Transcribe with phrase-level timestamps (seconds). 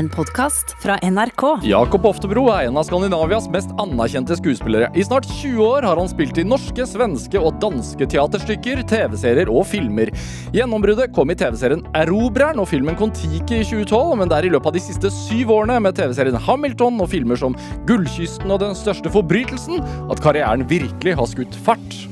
[0.00, 1.42] En podkast fra NRK.
[1.68, 4.86] Jakob Oftebro er en av Skandinavias mest anerkjente skuespillere.
[4.96, 9.66] I snart 20 år har han spilt i norske, svenske og danske teaterstykker, TV-serier og
[9.68, 10.08] filmer.
[10.56, 14.72] Gjennombruddet kom i TV-serien Erobreren og filmen Kon-Tiki i 2012, men det er i løpet
[14.72, 19.12] av de siste syv årene med TV-serien Hamilton og filmer som Gullkysten og Den største
[19.12, 22.02] forbrytelsen at karrieren virkelig har skutt fart.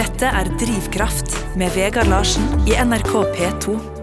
[0.00, 3.99] Dette er Drivkraft med Vegard Larsen i NRK P2.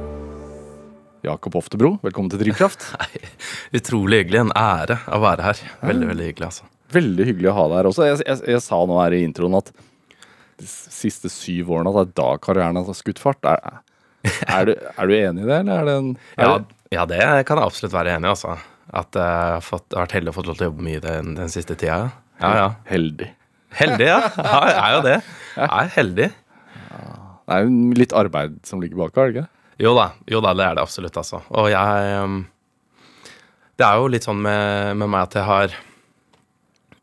[1.28, 2.86] Jakob Oftebro, velkommen til Drivkraft.
[3.02, 3.22] Nei,
[3.76, 4.46] utrolig hyggelig.
[4.46, 5.62] En ære å være her.
[5.90, 6.70] Veldig, veldig hyggelig, altså.
[6.96, 8.06] Veldig hyggelig å ha deg her også.
[8.08, 9.74] Jeg, jeg, jeg sa nå her i introen at
[10.58, 13.44] de siste syv årene at det er da karrieren har skutt fart.
[13.44, 13.82] Er,
[14.48, 16.56] er, du, er, du, enig i det, eller er det en er ja,
[16.96, 17.20] ja, det
[17.50, 18.56] kan jeg absolutt være enig i, altså.
[18.88, 21.36] At jeg har, fått, har vært heldig og fått lov til å jobbe mye den,
[21.38, 22.00] den siste tida.
[22.40, 22.68] Ja, ja.
[22.88, 23.34] Heldig.
[23.78, 24.22] Heldig, ja.
[24.40, 25.18] ja jeg er jo det.
[25.58, 26.32] Jeg er heldig.
[27.48, 29.50] Det er jo litt arbeid som ligger bak, er det ikke?
[29.82, 31.44] Jo da, jo da, det er det absolutt, altså.
[31.54, 32.38] Og jeg um,
[33.78, 35.76] Det er jo litt sånn med, med, meg at jeg har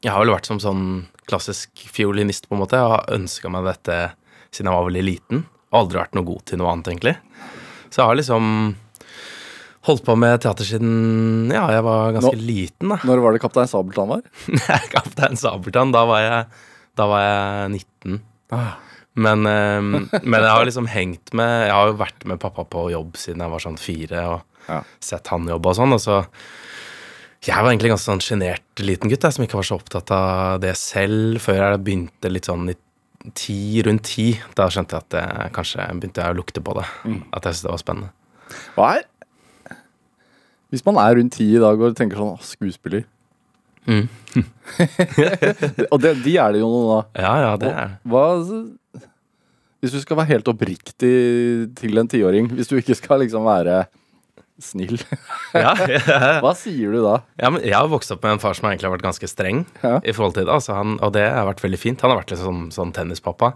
[0.02, 0.86] Jeg har vel vært som sånn
[1.24, 2.76] klassisk fiolinist, på en måte.
[2.76, 3.98] Jeg har ønska meg dette
[4.52, 5.44] siden jeg var veldig liten.
[5.74, 7.14] Aldri vært noe god til noe annet, egentlig.
[7.88, 8.50] Så jeg har liksom
[9.88, 12.92] holdt på med teater siden ja, jeg var ganske Nå, liten.
[12.92, 12.98] da.
[13.08, 14.22] Når var det Kaptein Sabeltann var?
[14.94, 16.62] Kaptein Sabeltann, da var jeg,
[17.00, 18.20] da var jeg 19.
[18.52, 18.74] Ah.
[19.14, 22.88] Men, ehm, men, jeg har liksom hengt med Jeg har jo vært med pappa på
[22.90, 24.80] jobb siden jeg var sånn fire, og ja.
[24.98, 25.94] sett han jobbe og sånn.
[25.94, 26.16] Og så
[27.44, 30.60] Jeg var egentlig ganske sånn sjenert liten gutt jeg, som ikke var så opptatt av
[30.64, 32.76] det selv, før jeg begynte litt sånn i
[33.36, 34.28] ti, rundt ti.
[34.56, 35.24] Da skjønte jeg at det,
[35.56, 36.86] kanskje begynte jeg å lukte på det.
[37.04, 37.20] Mm.
[37.30, 38.14] At jeg syntes det var spennende.
[38.76, 39.10] Hva er
[40.72, 43.04] Hvis man er rundt ti i dag og tenker sånn skuespiller
[43.88, 44.04] mm.
[45.92, 46.98] Og det, de er det jo noen da.
[47.24, 48.24] Ja, ja, det er Hva
[49.84, 51.12] hvis du skal være helt oppriktig
[51.76, 53.84] til en tiåring, hvis du ikke skal liksom være
[54.62, 54.96] snill,
[55.64, 56.18] ja, ja.
[56.40, 57.18] hva sier du da?
[57.40, 60.14] Ja, jeg har vokst opp med en far som egentlig har vært ganske streng i
[60.14, 60.54] forhold til det.
[60.54, 62.04] Altså han, og det har vært veldig fint.
[62.06, 63.52] Han har vært litt sånn tennispappa.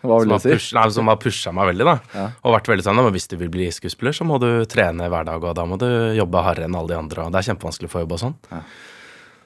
[0.00, 0.52] Hva vil du si?
[0.56, 2.26] Push, nei, som har pusha meg veldig, da.
[2.40, 5.26] Og vært veldig sånn at hvis du vil bli skuespiller, så må du trene hver
[5.28, 7.90] dag, og da må du jobbe hardere enn alle de andre, og det er kjempevanskelig
[7.90, 8.38] å få jobb og sånn.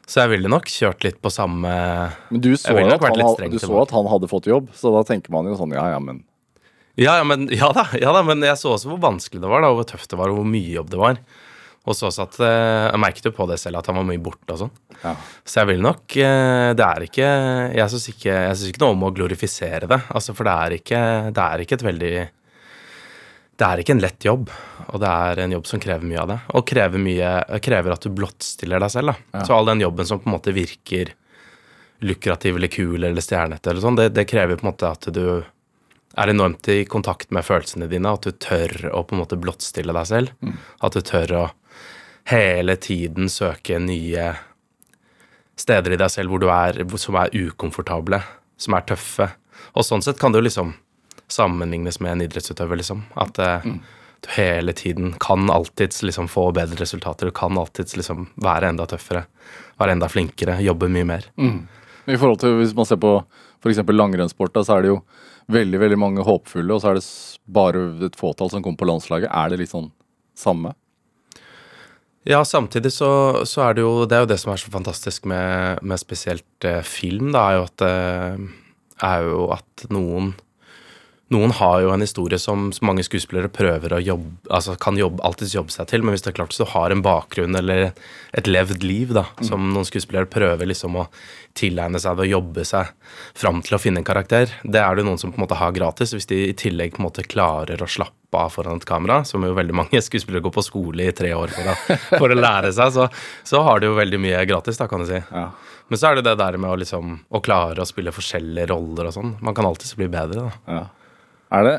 [0.04, 1.70] Så jeg ville nok kjørt litt på samme
[2.28, 5.32] Men du så, at han, du så at han hadde fått jobb, så da tenker
[5.32, 6.22] man jo sånn ja, ja, men
[6.94, 9.64] ja, ja, men, ja, da, ja da, men jeg så også hvor vanskelig det var,
[9.64, 11.18] da, og hvor tøft det var, og hvor mye jobb det var.
[11.84, 14.54] Og så at eh, Jeg merket jo på det selv at han var mye borte
[14.54, 14.70] og sånn.
[15.02, 15.12] Ja.
[15.44, 17.26] Så jeg vil nok eh, Det er ikke
[17.74, 18.36] Jeg syns ikke,
[18.70, 20.00] ikke, noe om å glorifisere det.
[20.08, 21.02] Altså, for det er ikke,
[21.36, 22.14] det er ikke et veldig
[23.54, 24.48] det er ikke en lett jobb,
[24.88, 26.38] og det er en jobb som krever mye av det.
[26.58, 27.30] Og krever, mye,
[27.62, 29.20] krever at du blottstiller deg selv.
[29.30, 29.44] Ja.
[29.46, 31.12] Så all den jobben som på en måte virker
[32.04, 35.26] lukrativ eller kul eller stjernete, eller sånn, det, det, krever på en måte at du
[36.14, 39.94] er enormt i kontakt med følelsene dine, at du tør å på en måte blottstille
[39.94, 40.34] deg selv.
[40.42, 40.58] Mm.
[40.86, 41.44] At du tør å
[42.30, 44.32] hele tiden søke nye
[45.58, 48.20] steder i deg selv hvor du er, som er ukomfortable,
[48.58, 49.30] som er tøffe.
[49.74, 50.74] Og sånn sett kan du liksom
[51.32, 53.04] sammenlignes med en idrettsutøver, liksom.
[53.20, 53.78] At eh, mm.
[54.24, 57.30] du hele tiden kan alltids liksom få bedre resultater.
[57.30, 59.26] Du kan alltids liksom være enda tøffere,
[59.80, 61.28] være enda flinkere, jobbe mye mer.
[61.40, 61.64] Mm.
[62.04, 63.16] I forhold til hvis man ser på
[63.64, 63.80] f.eks.
[63.88, 65.02] langrennssport, så er det jo
[65.52, 67.04] veldig veldig mange håpfulle, og så er det
[67.52, 69.28] bare et fåtall som kommer på landslaget.
[69.32, 69.90] Er det litt sånn
[70.36, 70.74] samme?
[72.24, 75.26] Ja, samtidig så, så, er det jo Det er jo det som er så fantastisk
[75.28, 78.46] med, med spesielt eh, film, da, er jo at, eh,
[79.10, 80.32] er jo at noen
[81.34, 85.54] noen har jo en historie som, mange skuespillere prøver å jobbe, altså kan jobbe, alltids
[85.56, 87.90] jobbe seg til, men hvis det er klart så har en bakgrunn eller
[88.34, 89.46] et levd liv, da, mm.
[89.50, 91.08] som noen skuespillere prøver liksom å
[91.58, 92.90] tilegne seg ved å jobbe seg
[93.38, 95.74] fram til å finne en karakter, det er det noen som på en måte har
[95.74, 96.14] gratis.
[96.16, 99.44] Hvis de i tillegg på en måte klarer å slappe av foran et kamera, som
[99.46, 101.76] jo veldig mange skuespillere går på skole i tre år for å,
[102.16, 103.06] for å lære seg, så,
[103.46, 105.20] så, har de jo veldig mye gratis, da, kan du si.
[105.20, 105.48] Ja.
[105.92, 109.10] Men så er det det der med å liksom å klare å spille forskjellige roller
[109.10, 109.34] og sånn.
[109.44, 110.76] Man kan alltids bli bedre, da.
[110.78, 110.84] Ja.
[111.54, 111.76] Er det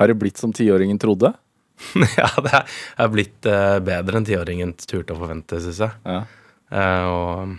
[0.00, 1.32] Har det blitt som tiåringen trodde?
[2.20, 5.98] ja, det er blitt uh, bedre enn tiåringen turte å forvente, syns jeg.
[6.06, 6.20] Ja.
[6.72, 7.56] Uh, og,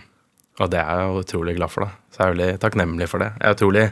[0.58, 1.98] og, det er jeg utrolig glad for, da.
[2.10, 3.30] Så jeg er veldig takknemlig for det.
[3.38, 3.84] Jeg er utrolig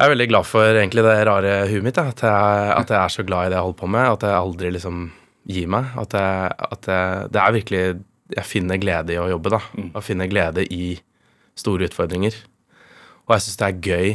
[0.00, 1.98] jeg er veldig glad for egentlig det rare huet mitt.
[2.00, 4.06] At jeg, at, jeg, er så glad i det jeg holder på med.
[4.08, 5.02] At jeg aldri liksom
[5.50, 5.90] gir meg.
[6.00, 6.88] At, jeg, at
[7.34, 7.82] det er virkelig
[8.30, 9.60] Jeg finner glede i å jobbe, da.
[9.76, 9.90] Mm.
[9.90, 10.94] Og finner glede i
[11.58, 12.38] store utfordringer.
[13.26, 14.14] Og jeg syns det er gøy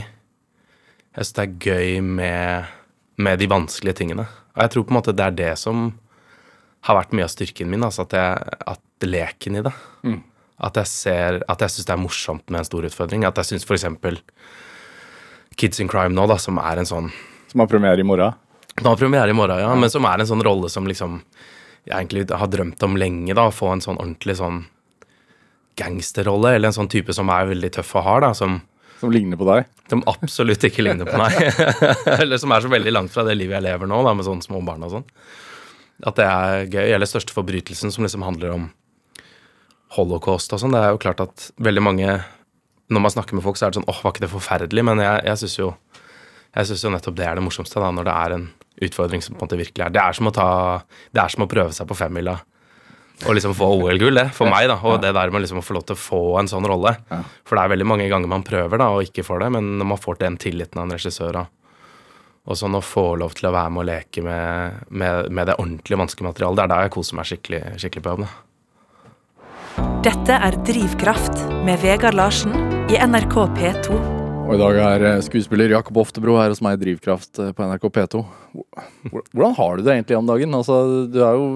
[1.16, 2.72] jeg syns det er gøy med,
[3.18, 4.28] med, de vanskelige tingene.
[4.56, 5.88] Og jeg tror på en måte det er det som
[6.86, 7.86] har vært mye av styrken min.
[7.88, 9.74] Altså at, jeg, at leken i det.
[10.04, 10.20] Mm.
[10.66, 13.26] At jeg ser At jeg syns det er morsomt med en stor utfordring.
[13.28, 13.88] At jeg syns f.eks.
[15.56, 17.10] Kids in Crime nå, da, som er en sånn
[17.52, 18.36] Som har premiere i morgen?
[18.76, 19.72] Som har premiere i morgen, ja.
[19.72, 19.80] ja.
[19.80, 21.22] Men som er en sånn rolle som liksom
[21.86, 24.64] jeg egentlig har drømt om lenge, da, å få en sånn ordentlig sånn
[25.78, 28.56] gangsterrolle, eller en sånn type som er veldig tøff og hard, da, som,
[29.06, 29.70] Som ligner på deg?
[29.90, 31.36] som absolutt ikke ligner på meg.
[32.22, 34.46] eller som er så veldig langt fra det livet jeg lever nå, da, med sånne
[34.46, 35.06] små barn og sånn.
[36.06, 36.88] At det er gøy.
[36.96, 38.66] Eller største forbrytelsen, som liksom handler om
[39.96, 40.74] holocaust og sånn.
[40.76, 42.18] Det er jo klart at veldig mange
[42.86, 44.82] Når man snakker med folk, så er det sånn åh, var ikke det forferdelig?
[44.86, 45.70] Men jeg, jeg syns jo
[46.86, 48.44] jo nettopp det er det morsomste, da, når det er en
[48.86, 50.50] utfordring som på en måte virkelig er Det er som å ta
[51.12, 52.38] Det er som å prøve seg på femmila
[53.24, 54.76] og liksom få OL-gull, det, for meg, da.
[54.84, 56.96] Og det der med liksom å få lov til å få en sånn rolle.
[57.48, 59.90] For det er veldig mange ganger man prøver da, og ikke får det, men når
[59.94, 61.46] man får den tilliten av en regissør da.
[62.46, 65.56] og sånn å få lov til å være med og leke med, med, med det
[65.58, 68.28] ordentlige vanskelige materialet, det er da jeg koser meg skikkelig, skikkelig på jobb.
[68.28, 68.34] da.
[70.06, 72.54] Dette er Drivkraft med Vegard Larsen
[72.92, 73.98] i NRK P2.
[74.46, 77.66] Og i dag er eh, skuespiller Jakob Oftebro her hos meg i Drivkraft eh, på
[77.66, 78.22] NRK P2.
[79.34, 80.54] Hvordan har du det egentlig om dagen?
[80.54, 80.78] Altså,
[81.10, 81.48] du er jo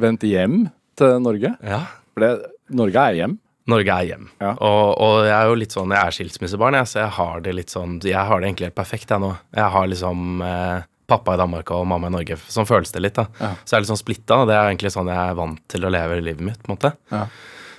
[0.00, 0.62] vendt hjem
[0.98, 1.54] til Norge.
[1.64, 1.80] Ja.
[2.14, 2.30] For det,
[2.74, 3.38] Norge er hjem.
[3.70, 4.26] Norge er hjem.
[4.42, 4.52] Ja.
[4.60, 7.54] Og, og jeg er jo litt sånn, jeg er skilsmissebarn, jeg, så jeg har det
[7.56, 9.30] litt sånn Jeg har det egentlig helt perfekt, jeg nå.
[9.56, 12.38] Jeg har liksom eh, pappa i Danmark og mamma i Norge.
[12.52, 13.26] Sånn føles det litt, da.
[13.40, 13.52] Ja.
[13.64, 14.42] Så jeg er litt sånn splitta.
[14.42, 16.76] og Det er egentlig sånn jeg er vant til å leve livet mitt, på en
[16.76, 16.92] måte.
[17.12, 17.26] Ja.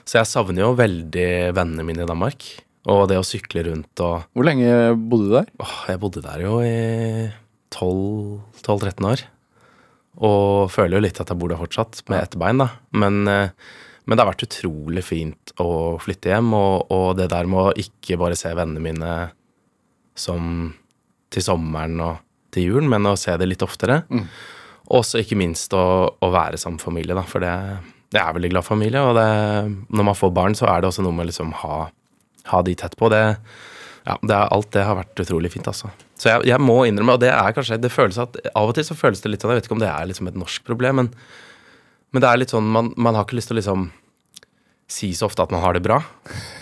[0.06, 2.46] Så jeg savner jo veldig vennene mine i Danmark.
[2.94, 5.48] Og det å sykle rundt og Hvor lenge bodde du der?
[5.62, 7.30] Åh, jeg bodde der jo i
[7.74, 9.26] 12-13 år.
[10.24, 12.70] Og føler jo litt at jeg bor der fortsatt, med ett bein, da.
[12.96, 13.50] Men, eh,
[14.06, 17.76] men det har vært utrolig fint å flytte hjem, og, og det der med å
[17.86, 19.16] ikke bare se vennene mine
[20.16, 20.72] som
[21.34, 22.22] til sommeren og
[22.56, 24.04] til julen, men å se det litt oftere.
[24.86, 25.84] Og også ikke minst å,
[26.14, 27.54] å være sammen familie, da, for det,
[28.14, 29.02] det er veldig glad familie.
[29.02, 29.30] Og det,
[29.90, 31.88] når man får barn, så er det også noe med liksom ha,
[32.52, 33.10] ha de tett på.
[33.12, 33.24] Det,
[34.06, 35.90] ja, det er, alt det har vært utrolig fint, altså.
[36.22, 38.86] Så jeg, jeg må innrømme, og det er kanskje det føles at Av og til
[38.88, 41.02] så føles det litt sånn, jeg vet ikke om det er liksom et norsk problem,
[41.02, 41.10] men,
[42.14, 43.88] men det er litt sånn man, man har ikke lyst til å liksom
[44.86, 45.98] si så ofte at man har det bra.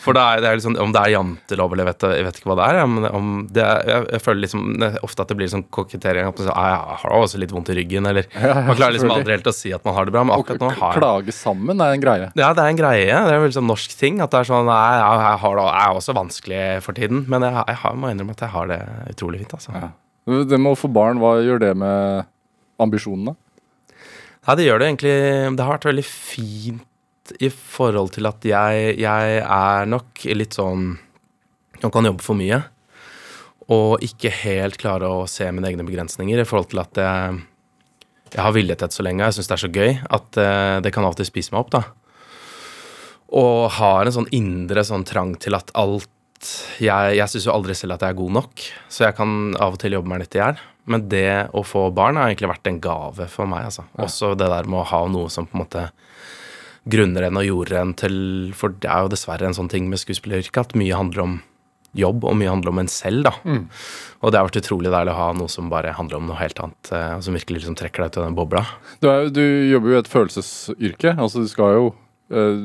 [0.04, 2.38] For det er, det er liksom, om det er jantelov eller jeg vet, jeg vet
[2.40, 5.34] ikke hva det er, ja, men om det er, jeg, jeg føler liksom ofte at
[5.34, 6.30] det blir sånn kokettering.
[6.30, 8.96] At man sier, «Ah, jeg har også litt vondt i ryggen, eller ja, Man klarer
[8.96, 11.02] liksom aldri helt å si at man har det bra, men akkurat nå har jeg
[11.04, 12.30] klage sammen er en greie.
[12.40, 13.20] ja, det er en greie.
[13.28, 14.24] Det er en sånn norsk ting.
[14.24, 17.25] At det er sånn jeg, jeg har det jeg er også vanskelig for tiden.
[17.28, 18.80] Men jeg, jeg, har, må innrømme at jeg har det
[19.18, 19.75] utrolig fint, altså.
[19.75, 19.92] Ja.
[20.48, 22.30] Det med å få barn, hva gjør det med
[22.80, 23.36] ambisjonene?
[24.44, 25.12] Nei, det gjør det egentlig
[25.56, 26.88] Det har vært veldig fint
[27.42, 30.94] i forhold til at jeg, jeg er nok litt sånn
[31.82, 32.62] Som kan jobbe for mye.
[33.74, 37.42] Og ikke helt klare å se mine egne begrensninger i forhold til at jeg,
[38.34, 40.78] jeg har villet dette så lenge, og jeg syns det er så gøy at eh,
[40.84, 41.84] det kan alltid spise meg opp, da.
[43.34, 46.10] Og har en sånn indre sånn trang til at alt
[46.84, 49.78] Jeg, jeg syns jo aldri selv at jeg er god nok, så jeg kan av
[49.78, 50.58] og til jobbe meg litt i hjel.
[50.92, 53.86] Men det å få barn har egentlig vært en gave for meg, altså.
[53.96, 55.86] Også det der med å ha noe som på en måte
[56.90, 60.60] grunner en og jordrenn til For det er jo dessverre en sånn ting med skuespilleryrket
[60.60, 61.42] at mye handler om
[61.94, 63.34] jobb, og mye handler om en selv, da.
[64.24, 66.58] Og det har vært utrolig deilig å ha noe som bare handler om noe helt
[66.60, 68.64] annet, eh, og som virkelig liksom trekker deg ut av den bobla.
[69.04, 71.14] Du, er, du jobber jo i et følelsesyrke.
[71.14, 71.84] Altså, du skal jo
[72.34, 72.64] øh,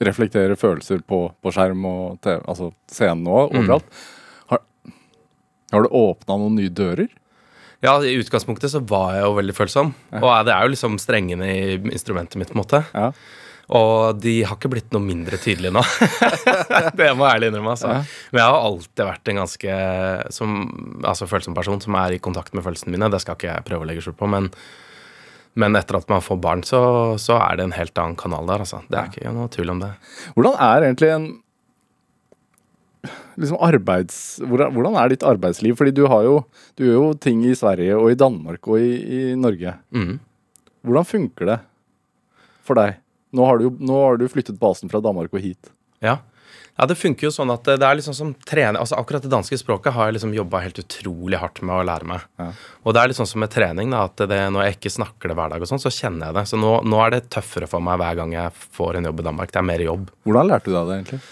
[0.00, 4.00] reflektere følelser på, på skjerm og TV, altså scenen og overalt.
[4.54, 4.64] Har,
[5.74, 7.12] har du åpna noen nye dører?
[7.82, 11.48] Ja, i utgangspunktet så var jeg jo veldig følsom, og det er jo liksom strengene
[11.50, 12.84] i instrumentet mitt, på en måte.
[12.94, 13.08] Ja.
[13.70, 15.82] Og de har ikke blitt noe mindre tydelige nå.
[16.98, 17.74] det må jeg ærlig innrømme.
[17.76, 17.92] Altså.
[18.32, 19.76] Men jeg har alltid vært en ganske
[20.34, 20.56] som,
[21.00, 23.10] altså, følsom person som er i kontakt med følelsene mine.
[23.12, 24.28] Det skal ikke jeg prøve å legge skjul på.
[24.32, 24.50] Men,
[25.54, 26.82] men etter at man får barn, så,
[27.22, 28.66] så er det en helt annen kanal der.
[28.66, 28.82] Altså.
[28.90, 29.94] Det er ikke noe tvil om det.
[30.34, 31.30] Hvordan er egentlig en
[33.40, 34.16] liksom arbeids...
[34.44, 35.76] Hvordan, hvordan er ditt arbeidsliv?
[35.78, 36.40] Fordi du har jo
[36.78, 39.76] Du gjør jo ting i Sverige og i Danmark og i, i Norge.
[39.94, 40.18] Mm.
[40.82, 41.58] Hvordan funker det
[42.66, 43.01] for deg?
[43.32, 45.72] Nå har du nå har du flyttet basen fra Danmark og hit.
[46.02, 46.16] Ja.
[46.74, 49.54] ja, det funker jo sånn at det er liksom som trening altså Akkurat det danske
[49.60, 52.26] språket har jeg liksom jobba helt utrolig hardt med å lære meg.
[52.42, 52.48] Ja.
[52.82, 55.30] Og det er litt sånn som med trening, da, at det, når jeg ikke snakker
[55.30, 56.44] det hver dag, og sånn, så kjenner jeg det.
[56.50, 59.26] Så nå, nå er det tøffere for meg hver gang jeg får en jobb i
[59.30, 59.54] Danmark.
[59.54, 60.12] Det er mer jobb.
[60.26, 61.22] Hvordan lærte du deg det, egentlig?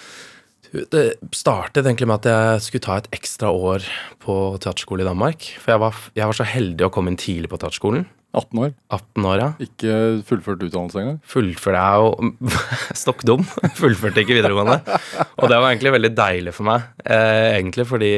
[0.70, 1.04] Det
[1.34, 3.86] startet egentlig med at jeg skulle ta et ekstra år
[4.22, 5.48] på teaterskole i Danmark.
[5.58, 8.06] For jeg var, jeg var så heldig å komme inn tidlig på teaterskolen.
[8.36, 8.72] 18 år.
[8.94, 9.48] 18 år, ja.
[9.64, 9.94] Ikke
[10.28, 11.18] fullført utdannelse engang?
[11.26, 12.50] Fullførte jeg jo
[13.02, 13.44] Stokk dum.
[13.80, 14.78] Fullførte ikke videregående.
[15.40, 16.90] Og det var egentlig veldig deilig for meg.
[17.02, 18.12] Eh, egentlig fordi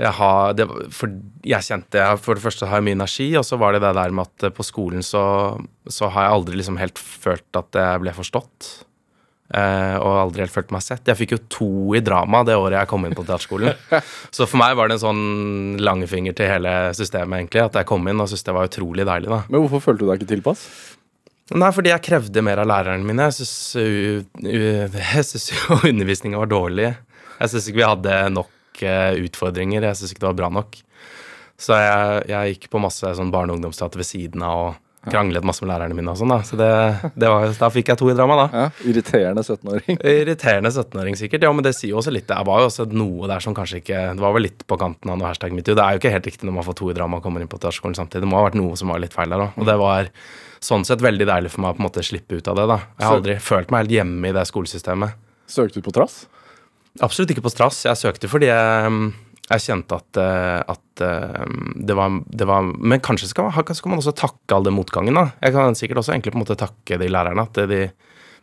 [0.00, 0.64] jeg har det,
[0.96, 1.12] For
[1.44, 3.92] jeg kjente jeg, For det første har jeg mye energi, og så var det det
[3.98, 5.24] der med at på skolen så,
[5.86, 8.70] så har jeg aldri liksom helt følt at jeg ble forstått.
[9.52, 11.04] Eh, og aldri helt følt meg sett.
[11.08, 13.74] Jeg fikk jo to i drama det året jeg kom inn på teaterskolen.
[14.36, 15.24] Så for meg var det en sånn
[15.82, 17.66] langfinger til hele systemet, egentlig.
[17.66, 19.28] At jeg kom inn og syntes det var utrolig deilig.
[19.28, 20.60] da Men hvorfor følte du deg ikke tilpass?
[21.52, 23.28] Nei, fordi jeg krevde mer av lærerne mine.
[23.28, 26.88] Jeg syns jo undervisninga var dårlig.
[27.42, 29.84] Jeg syns ikke vi hadde nok uh, utfordringer.
[29.90, 30.80] Jeg syns ikke det var bra nok.
[31.60, 34.72] Så jeg, jeg gikk på masse sånn barne- og ungdomsteater ved siden av og
[35.10, 36.38] kranglet masse med lærerne mine og sånn, da.
[36.46, 36.68] Så det,
[37.18, 38.44] det var, da fikk jeg to i drama, da.
[38.54, 39.98] Ja, irriterende 17-åring.
[40.22, 41.46] Irriterende 17-åring, sikkert.
[41.48, 42.28] Ja, men det sier jo også litt.
[42.30, 45.10] Det var jo også noe der som kanskje ikke Det var vel litt på kanten
[45.10, 45.74] av noe hashtag metoo.
[45.78, 47.50] Det er jo ikke helt riktig når man får to i drama og kommer inn
[47.50, 48.22] på teaterskolen samtidig.
[48.26, 49.58] Det må ha vært noe som var litt feil der òg.
[49.58, 50.12] Og det var
[50.62, 52.78] sånn sett veldig deilig for meg å på en måte slippe ut av det, da.
[53.00, 55.18] Jeg har aldri følt meg helt hjemme i det skolesystemet.
[55.50, 56.22] Søkte du på trass?
[57.02, 57.82] Absolutt ikke på trass.
[57.88, 58.92] Jeg søkte fordi jeg,
[59.52, 61.44] jeg kjente at, eh, at eh,
[61.88, 65.14] det, var, det var Men kanskje skal, man- skal man også takke all den motgangen,
[65.18, 65.26] da.
[65.42, 67.44] Jeg kan sikkert også egentlig på en måte takke de lærerne.
[67.48, 67.82] At de,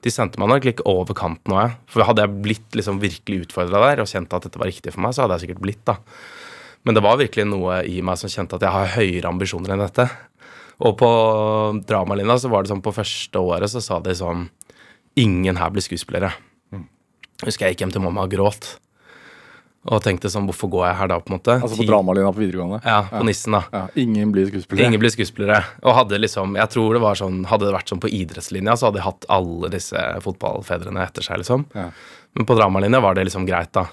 [0.05, 1.73] de sendte meg nok litt over kanten òg.
[1.91, 5.03] For hadde jeg blitt liksom virkelig utfordra der og kjent at dette var riktig for
[5.05, 5.97] meg, så hadde jeg sikkert blitt, da.
[6.87, 9.81] Men det var virkelig noe i meg som kjente at jeg har høyere ambisjoner enn
[9.83, 10.05] dette.
[10.79, 11.09] Og på
[11.89, 14.45] dramalinja så var det sånn på første året så sa de sånn
[15.19, 16.29] Ingen her blir skuespillere.
[17.43, 18.67] Husker jeg gikk hjem til mamma og gråt.
[19.87, 21.55] Og tenkte sånn Hvorfor går jeg her da, på en måte?
[21.55, 22.81] Altså på dramalinja på videregående?
[22.83, 23.61] Ja, på Nissen, da.
[23.71, 24.89] Ja, ingen blir skuespillere?
[24.89, 25.61] Ingen blir skuespillere.
[25.85, 28.89] Og hadde liksom Jeg tror det var sånn Hadde det vært sånn på idrettslinja, så
[28.89, 31.63] hadde de hatt alle disse fotballfedrene etter seg, liksom.
[31.77, 31.87] Ja.
[32.35, 33.87] Men på dramalinja var det liksom greit, da.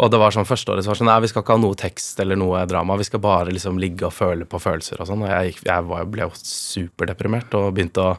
[0.00, 1.76] Og det var sånn førsteåret så var det sånn Nei, vi skal ikke ha noe
[1.76, 2.96] tekst eller noe drama.
[2.96, 5.26] Vi skal bare liksom ligge og føle på følelser og sånn.
[5.26, 8.16] Og jeg, jeg var, ble jo superdeprimert og begynte å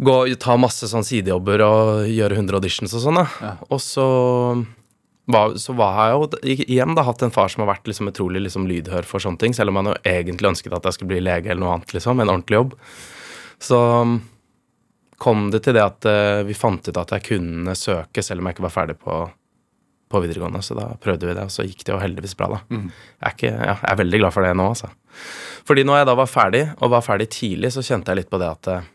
[0.00, 3.56] gå ta masse sånn sidejobber og gjøre 100 auditions og sånn, da.
[3.68, 4.06] Og så
[5.32, 8.68] så var jeg jo igjen da hatt en far som har vært liksom utrolig liksom
[8.68, 11.50] lydhør for sånne ting, selv om han jo egentlig ønsket at jeg skulle bli lege
[11.50, 12.20] eller noe annet, liksom.
[12.20, 12.76] En ordentlig jobb.
[13.60, 14.14] Så um,
[15.20, 18.48] kom det til det at eh, vi fant ut at jeg kunne søke selv om
[18.48, 19.18] jeg ikke var ferdig på,
[20.10, 20.62] på videregående.
[20.64, 22.62] Så da prøvde vi det, og så gikk det jo heldigvis bra, da.
[22.70, 22.94] Jeg,
[23.26, 24.94] er ikke, ja, jeg er veldig glad for det nå, altså.
[25.68, 28.40] Fordi når jeg da var ferdig, og var ferdig tidlig, så kjente jeg litt på
[28.40, 28.88] det at eh,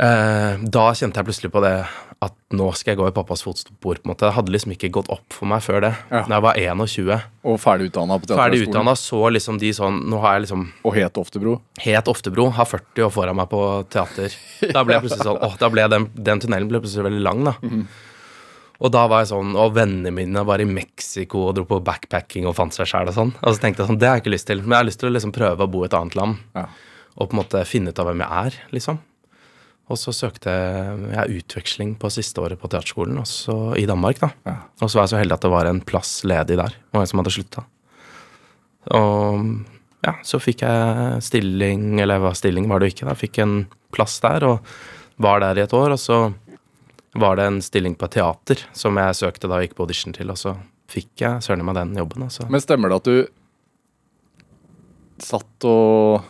[0.00, 1.74] Eh, da kjente jeg plutselig på det
[2.22, 3.98] at nå skal jeg gå i pappas fotspor.
[3.98, 4.28] på en måte.
[4.28, 5.90] Det hadde liksom ikke gått opp for meg før det.
[6.12, 6.20] Ja.
[6.28, 9.98] Da jeg var 21, Og ferdig utdanna på ferdig utdannet, utdanna, så liksom de sånn
[10.12, 11.56] Nå har jeg liksom Og het Oftebro.
[11.82, 13.60] het Oftebro, har 40 år foran meg på
[13.90, 14.30] teater.
[14.72, 17.44] Da ble jeg plutselig sånn Åh, da ble den, den tunnelen ble plutselig veldig lang,
[17.50, 17.56] da.
[18.82, 22.46] Og da var jeg sånn Og vennene mine var i Mexico og dro på backpacking
[22.46, 23.34] og fant seg sjæl og sånn.
[23.42, 24.62] Og så tenkte jeg sånn Det har jeg ikke lyst til.
[24.62, 26.38] Men jeg har lyst til å liksom prøve å bo i et annet land.
[26.54, 26.68] Ja.
[27.18, 29.02] Og på en måte finne ut av hvem jeg er, liksom.
[29.92, 30.52] Og så søkte
[31.12, 34.30] jeg utveksling på siste året på teaterskolen, også i Danmark, da.
[34.48, 34.56] Ja.
[34.80, 36.76] Og så var jeg så heldig at det var en plass ledig der.
[36.94, 37.66] Og en som hadde slutta.
[38.96, 39.44] Og
[40.02, 43.18] ja, så fikk jeg stilling, eller hva stilling var det ikke, da.
[43.18, 43.54] Fikk en
[43.94, 44.72] plass der, og
[45.22, 45.94] var der i et år.
[45.94, 46.18] Og så
[47.20, 50.16] var det en stilling på et teater som jeg søkte da og gikk på audition
[50.16, 50.56] til, og så
[50.92, 52.24] fikk jeg søren meg den jobben.
[52.26, 52.48] Altså.
[52.48, 53.16] Men stemmer det at du
[55.22, 56.24] satt og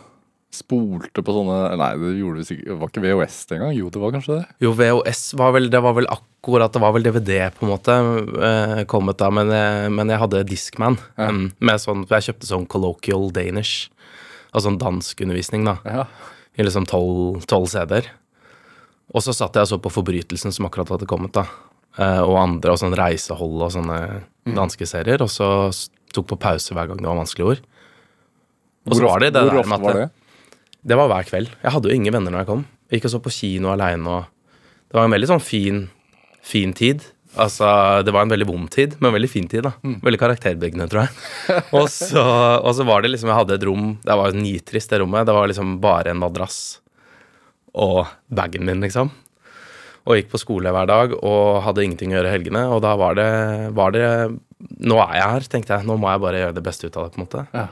[0.53, 3.71] spolte på sånne Nei, det gjorde vi sikkert Det var ikke VHS engang?
[3.77, 4.45] Jo, det var kanskje det?
[4.61, 7.95] Jo, VHS var vel Det var vel akkurat Det var vel DVD, på en måte,
[8.49, 10.97] eh, kommet da, men, jeg- men jeg hadde Discman.
[11.17, 11.29] Ja.
[11.29, 13.89] Um, med sånn, jeg kjøpte sånn colloquial Danish,
[14.53, 15.77] altså sånn danskundervisning, da.
[15.85, 16.05] Ja.
[16.59, 18.09] I liksom tolv CD-er.
[19.13, 21.45] Og så satt jeg og så på Forbrytelsen, som akkurat hadde kommet, da.
[21.97, 25.21] Eh, og andre, og sånn reisehold og sånne danske serier.
[25.21, 25.47] Og så
[26.13, 27.61] tok på pause hver gang det var vanskelige ord.
[28.85, 30.09] Og så var det det hvor der med at var det?
[30.83, 31.51] Det var hver kveld.
[31.63, 32.63] Jeg hadde jo ingen venner når jeg kom.
[32.89, 34.29] Jeg gikk og så på kino aleine og
[34.91, 35.77] Det var en veldig sånn fin,
[36.45, 37.01] fin tid.
[37.33, 37.65] Altså,
[38.05, 39.71] det var en veldig vond tid, men en veldig fin tid, da.
[39.81, 41.15] Veldig karakterbyggende, tror jeg.
[41.79, 42.21] og, så,
[42.59, 45.25] og så var det liksom Jeg hadde et rom Det var nitrist, det rommet.
[45.25, 46.61] Det var liksom bare en madrass
[47.73, 49.09] og bagen min, liksom.
[50.03, 52.65] Og gikk på skole hver dag og hadde ingenting å gjøre i helgene.
[52.75, 53.29] Og da var det,
[53.73, 54.07] var det
[54.83, 55.87] Nå er jeg her, tenkte jeg.
[55.89, 57.47] Nå må jeg bare gjøre det beste ut av det, på en måte.
[57.55, 57.65] Ja.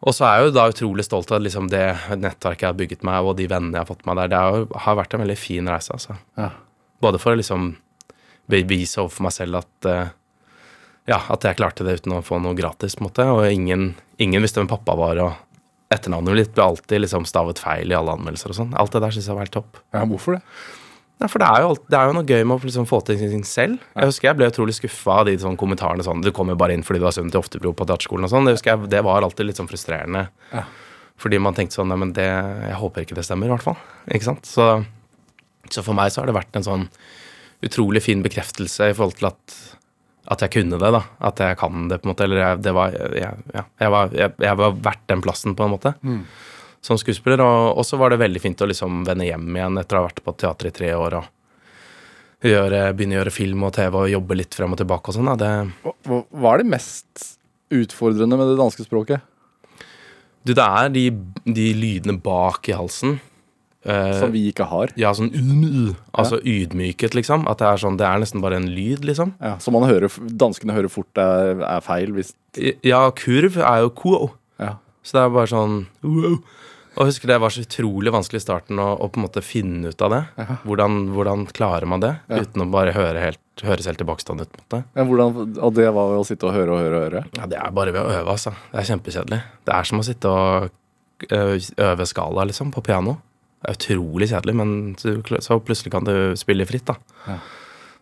[0.00, 1.84] Og så er jeg jo da utrolig stolt av liksom det
[2.16, 4.30] nettverket jeg har bygget meg, og de vennene jeg har fått meg der.
[4.32, 6.16] Det har, jo, har vært en veldig fin reise, altså.
[6.40, 6.48] Ja.
[7.04, 7.74] Både for å liksom
[8.50, 10.14] bevise overfor meg selv at eh,
[11.10, 13.28] ja, at jeg klarte det uten å få noe gratis, på en måte.
[13.28, 13.90] Og ingen,
[14.22, 18.14] ingen visste hvem pappa var, og etternavnet mitt ble alltid liksom stavet feil i alle
[18.16, 18.76] anmeldelser og sånn.
[18.78, 19.80] Alt det der syns jeg var helt topp.
[19.92, 20.42] ja, hvorfor det?
[21.20, 23.02] Nei, for det er, jo, alt- det er jo noe gøy med å liksom få
[23.04, 23.78] til ting selv.
[23.94, 26.82] Jeg husker jeg ble utrolig skuffa av de sånn kommentarene sånn Du kommer bare inn
[26.86, 28.46] fordi du har sønnen til Oftebro på teaterskolen og sånn.
[28.48, 30.28] Det husker jeg, det var alltid litt sånn frustrerende.
[30.54, 30.64] Ja.
[31.20, 33.76] Fordi man tenkte sånn Nei, men det Jeg håper ikke det stemmer, i hvert fall.
[34.08, 34.48] Ikke sant?
[34.48, 34.70] Så,
[35.68, 36.88] så for meg så har det vært en sånn
[37.62, 39.58] utrolig fin bekreftelse i forhold til at
[40.30, 41.00] at jeg kunne det, da.
[41.26, 42.22] At jeg kan det, på en måte.
[42.28, 45.64] Eller jeg, det var jeg, ja, jeg, var, jeg, jeg var verdt den plassen, på
[45.66, 45.90] en måte.
[46.80, 47.42] Som skuespiller.
[47.44, 50.22] Og så var det veldig fint å liksom vende hjem igjen etter å ha vært
[50.24, 51.18] på teater i tre år.
[51.20, 51.28] og
[52.48, 55.28] gjøre, begynne å gjøre film og TV og jobbe litt frem og tilbake og sånn.
[56.08, 57.26] Hva, er det mest
[57.70, 59.26] utfordrende med det danske språket?
[60.40, 61.10] Du, det er de,
[61.44, 63.18] de lydene bak i halsen.
[63.84, 64.90] Eh, Som vi ikke har.
[65.00, 67.46] ja, sånn uh, Altså ydmyket, liksom.
[67.48, 69.32] At det er sånn Det er nesten bare en lyd, liksom.
[69.40, 72.34] Ja, så man hører, danskene hører fort er, er feil hvis
[72.84, 74.18] Ja, kurv er jo ko.
[74.60, 74.76] ja.
[75.00, 76.34] Så det er bare sånn wow.
[77.00, 79.40] Og jeg husker det var så utrolig vanskelig i starten å, å på en måte
[79.40, 80.18] finne ut av det.
[80.68, 84.58] Hvordan, hvordan klarer man det uten å bare høre helt, høres helt tilbakestående ut?
[84.68, 84.82] på.
[84.98, 87.22] Ja, hvordan, og det var å sitte og høre og høre og høre?
[87.38, 88.52] Ja, Det er bare ved å øve, altså.
[88.68, 89.40] Det er kjempekjedelig.
[89.64, 90.68] Det er som å sitte og
[91.88, 93.16] øve skala, liksom, på piano.
[93.60, 97.00] Det er utrolig kjedelig, men så, så plutselig kan du spille fritt, da.
[97.28, 97.40] Ja.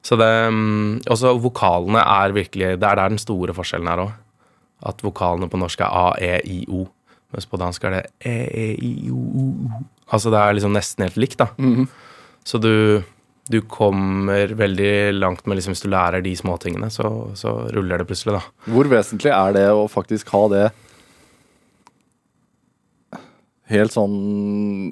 [0.09, 4.13] Så det mm, Også vokalene er virkelig Det er der den store forskjellen er òg.
[4.87, 6.85] At vokalene på norsk er A, E, I, O.
[7.35, 8.67] Mens på dansk er det E, E.
[10.09, 11.51] Altså det er liksom nesten helt likt, da.
[12.49, 13.03] Så du,
[13.53, 18.09] du kommer veldig langt med liksom Hvis du lærer de småtingene, så, så ruller det
[18.09, 18.71] plutselig, da.
[18.73, 20.67] Hvor vesentlig er det å faktisk ha det
[23.69, 24.15] helt sånn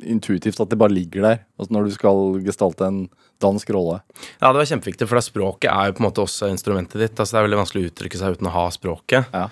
[0.05, 1.39] intuitivt, at det bare ligger der?
[1.57, 3.01] Altså når du skal gestalte en
[3.41, 4.03] dansk rolle?
[4.43, 7.17] Ja, det var kjempeviktig, for språket er jo på en måte også instrumentet ditt.
[7.17, 9.33] Altså Det er veldig vanskelig å uttrykke seg uten å ha språket.
[9.33, 9.49] Ja.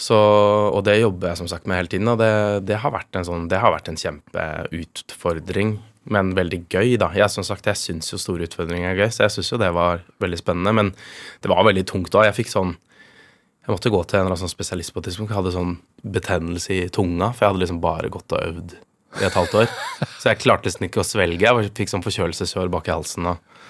[0.00, 2.32] Så, og det jobber jeg som sagt med hele tiden, og det,
[2.70, 5.74] det, har, vært en sånn, det har vært en kjempeutfordring,
[6.10, 7.10] men veldig gøy, da.
[7.12, 9.68] Jeg som sagt, jeg syns jo store utfordringer er gøy, så jeg syns jo det
[9.76, 10.92] var veldig spennende, men
[11.44, 12.30] det var veldig tungt òg.
[12.30, 12.78] Jeg fikk sånn
[13.60, 15.30] Jeg måtte gå til en eller annen sånn spesialist på et tidspunkt.
[15.30, 15.74] Jeg hadde sånn
[16.16, 18.72] betennelse i tunga, for jeg hadde liksom bare gått og øvd
[19.20, 19.74] i et halvt år.
[20.16, 21.44] Så jeg klarte nesten ikke å svelge.
[21.44, 23.28] Jeg fikk sånn forkjølelsesår bak i halsen.
[23.30, 23.60] og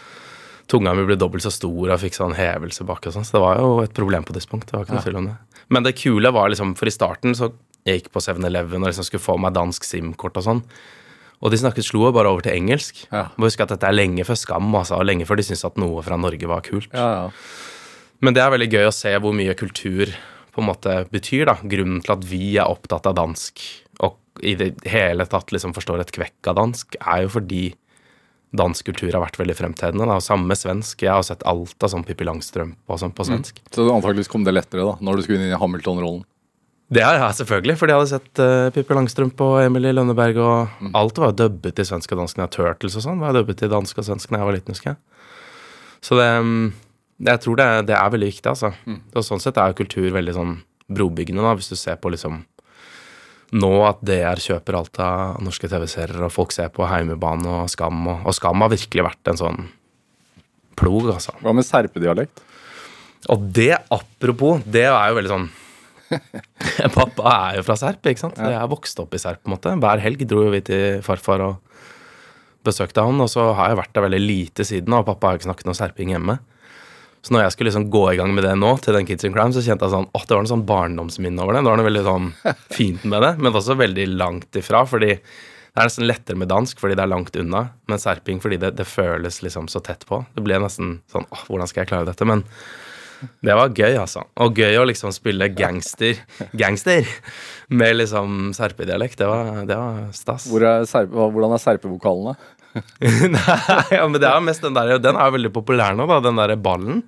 [0.70, 3.26] tunga mi ble dobbelt så stor og fikk sånn hevelse bak og sånn.
[3.26, 4.70] Så det var jo et problem på et tidspunkt.
[4.70, 5.36] Det var ikke noe tvil om det.
[5.70, 7.52] Men det kule var liksom, for i starten så
[7.86, 10.64] jeg gikk på 7-Eleven og liksom skulle få meg dansk SIM-kort og sånn.
[11.40, 13.06] Og de snakket slo jo bare over til engelsk.
[13.08, 13.30] Ja.
[13.40, 15.78] Må huske at dette er lenge før Skam, altså, og lenge før de syntes at
[15.80, 16.92] noe fra Norge var kult.
[16.92, 17.30] Ja, ja.
[18.20, 20.12] Men det er veldig gøy å se hvor mye kultur
[20.52, 21.56] på en måte betyr, da.
[21.64, 23.62] Grunnen til at vi er opptatt av dansk,
[24.04, 27.62] og i det hele tatt liksom forstår et kvekk av dansk, er jo fordi
[28.56, 30.08] dansk kultur har vært veldig fremtredende.
[30.10, 30.18] Da.
[30.24, 31.04] Samme svensk.
[31.04, 33.60] Jeg har sett alt av sånn Pippi Langstrømpe og sånn på svensk.
[33.70, 36.24] Så antakeligvis kom det lettere da, når du skulle inn i Hamilton-rollen.
[36.90, 40.88] Det har jeg selvfølgelig, fordi jeg hadde sett uh, Pippi Langstrømpe og Emily Lønneberg, og
[40.98, 42.40] alt var jo dubbet til svensk og dansk.
[42.50, 44.98] Turtles og sånn var dubbet til dansk og svensk da jeg var liten, husker jeg.
[46.02, 46.72] Så det mm,
[47.20, 48.72] Jeg tror det, det er veldig viktig, altså.
[49.14, 50.54] Og sånn sett er jo kultur veldig sånn
[50.90, 52.40] brobyggende, da, hvis du ser på liksom
[53.56, 58.02] nå at DR kjøper alt av norske TV-serier, og folk ser på Heimebane og Skam,
[58.06, 59.64] og, og Skam har virkelig vært en sånn
[60.78, 61.34] plog, altså.
[61.42, 62.44] Hva med serpedialekt?
[63.30, 65.50] Og det, apropos, det er jo veldig sånn
[66.96, 68.38] Pappa er jo fra Serp, ikke sant?
[68.42, 69.74] Jeg er vokst opp i Serp, på en måte.
[69.78, 71.76] Hver helg dro vi til farfar og
[72.66, 75.48] besøkte han, og så har jeg vært der veldig lite siden, og pappa har ikke
[75.48, 76.40] snakket noe serping hjemme.
[77.20, 79.34] Så når jeg skulle liksom gå i gang med det nå, til den Kids in
[79.34, 81.62] Crime, så kjente jeg sånn åh, det var noe sånn barndomsminne over det.
[81.64, 82.28] Det var noe veldig sånn
[82.72, 85.14] fint med det, men også veldig langt ifra, fordi
[85.70, 88.72] det er nesten lettere med dansk fordi det er langt unna, men serping fordi det,
[88.80, 90.24] det føles liksom så tett på.
[90.34, 92.26] Det ble nesten sånn åh, hvordan skal jeg klare dette?
[92.26, 92.42] Men
[93.44, 94.24] det var gøy, altså.
[94.40, 96.18] Og gøy å liksom spille gangster
[96.56, 97.04] gangster
[97.68, 99.18] med liksom serpedialekt.
[99.20, 100.48] Det var, det var stas.
[100.50, 102.34] Hvor er serpe, hvordan er serpevokalene?
[103.34, 106.20] Nei, ja, men det er mest den der Den er jo veldig populær nå, da.
[106.22, 107.02] Den derre ballen.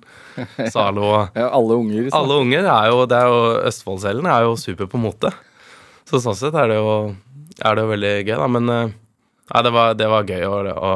[0.73, 2.09] Zalo Ja, alle unger.
[2.09, 2.17] Så.
[2.19, 5.31] Alle unger er jo, det er jo Østfoldselen er jo super på mote.
[6.09, 6.97] Så sånn sett er det jo,
[7.63, 8.49] er det jo veldig gøy, da.
[8.57, 8.93] Men eh,
[9.53, 10.93] nei, det var, det var gøy å, å,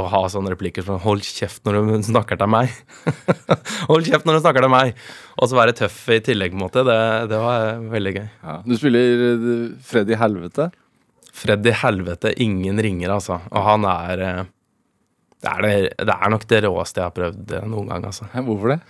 [0.00, 2.72] å ha sånne replikker som 'hold kjeft når du snakker til meg'.
[3.90, 4.96] 'Hold kjeft når du snakker til meg'.
[5.36, 6.86] Og så være tøff i tillegg, på en måte.
[6.88, 8.28] Det, det var eh, veldig gøy.
[8.48, 8.56] Ja.
[8.64, 10.72] Du spiller eh, Freddy Helvete.
[11.32, 13.40] Freddy Helvete, ingen ringer, altså.
[13.50, 14.42] Og han er eh,
[15.42, 15.72] det er, det,
[16.06, 18.28] det er nok det råeste jeg har prøvd eh, noen gang, altså.
[18.36, 18.82] Hvorfor det?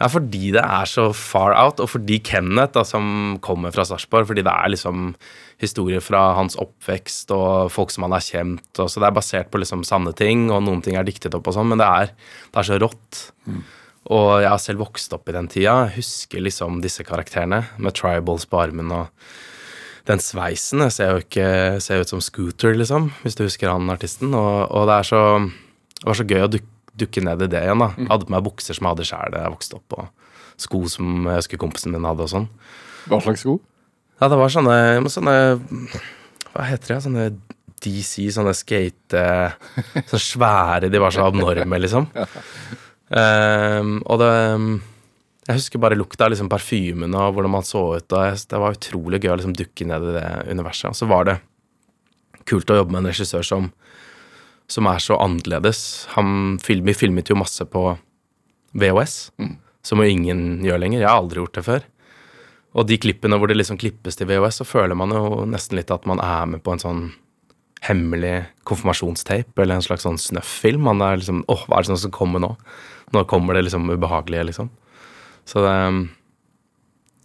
[0.00, 4.30] Ja, fordi det er så far out, og fordi Kenneth, da, som kommer fra Sarpsborg,
[4.30, 5.10] fordi det er liksom
[5.60, 9.50] historier fra hans oppvekst og folk som han har kjent, og så det er basert
[9.52, 12.14] på liksom sanne ting, og noen ting er diktet opp og sånn, men det er,
[12.48, 13.20] det er så rått.
[14.10, 18.48] Og jeg har selv vokst opp i den tida, husker liksom disse karakterene med tribals
[18.48, 19.28] på armen og
[20.08, 21.48] den sveisen jeg ser jo ikke
[21.84, 25.22] ser ut som Scooter, liksom, hvis du husker han artisten, og, og det så
[26.00, 27.82] det var så gøy å duk, dukke ned i det igjen.
[27.82, 27.90] da.
[28.08, 31.28] Hadde på meg bukser som jeg hadde sjæl da jeg vokste opp, og sko som
[31.28, 32.48] jeg husker kompisen min hadde og sånn.
[33.10, 33.58] Hva slags sko?
[34.20, 34.76] Ja, det var sånne,
[35.08, 35.34] sånne
[36.52, 36.98] Hva heter det?
[37.06, 37.26] Sånne
[37.80, 39.22] DC, sånne skate
[40.10, 42.08] Sånne svære, de var så abnorme, liksom.
[43.10, 44.32] Um, og det
[45.50, 48.12] Jeg husker bare lukta av liksom parfymene og hvordan man så ut.
[48.14, 50.92] og Det var utrolig gøy å liksom dukke ned i det universet.
[50.92, 51.40] Og så var det
[52.46, 53.70] kult å jobbe med en regissør som
[54.70, 56.06] som er så annerledes.
[56.16, 57.84] Han film, vi filmet jo masse på
[58.78, 59.16] VHS,
[59.82, 61.02] som jo ingen gjør lenger.
[61.02, 61.88] Jeg har aldri gjort det før.
[62.78, 65.90] Og de klippene hvor det liksom klippes til VHS, så føler man jo nesten litt
[65.90, 67.02] at man er med på en sånn
[67.82, 70.84] hemmelig konfirmasjonstape eller en slags sånn snøff-film.
[70.86, 72.52] Man er liksom åh, hva er det som skal komme nå?
[73.16, 74.70] Nå kommer det liksom ubehagelige, liksom.
[75.50, 75.76] Så det,